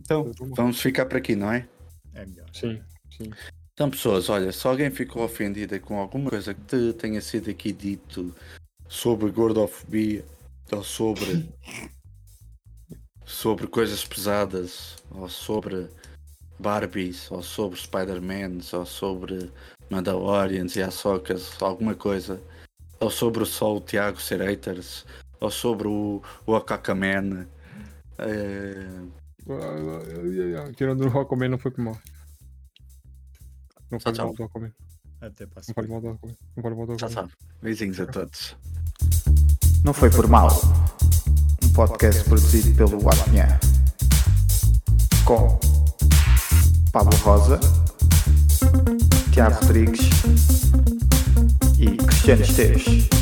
[0.00, 1.68] Então, vamos ficar por aqui, não é?
[2.14, 2.48] É melhor.
[2.52, 2.82] Sim,
[3.16, 3.30] sim.
[3.72, 7.72] Então, pessoas, olha, se alguém ficou ofendida com alguma coisa que te tenha sido aqui
[7.72, 8.34] dito
[8.88, 10.24] sobre gordofobia
[10.72, 11.48] ou sobre
[13.24, 15.88] sobre coisas pesadas ou sobre
[16.58, 19.50] Barbies ou sobre Spider-Mans ou sobre
[19.88, 22.42] Mandalorians e Ahsokas, alguma coisa,
[23.00, 25.04] ou sobre o Sol Tiago ser haters,
[25.40, 27.46] ou sobre o, o Akakaman.
[28.18, 28.86] eh,
[30.76, 31.98] Tirando o Rockman não foi por mal.
[33.90, 34.26] Não Tchau, fale tchau.
[34.26, 34.72] mal do Rockman.
[35.20, 35.88] Até para a Não semana.
[35.88, 36.36] mal do Rockman.
[36.56, 37.28] Não fale mal do Rockman.
[37.62, 38.56] Beijinhos a todos.
[39.84, 40.48] Não foi por mal.
[41.64, 43.58] Um podcast produzido pelo Apinha.
[45.24, 45.58] Com
[46.92, 47.58] Pablo Rosa,
[49.32, 50.00] Tiago Rodrigues
[52.20, 53.19] e Cristiano Esteves.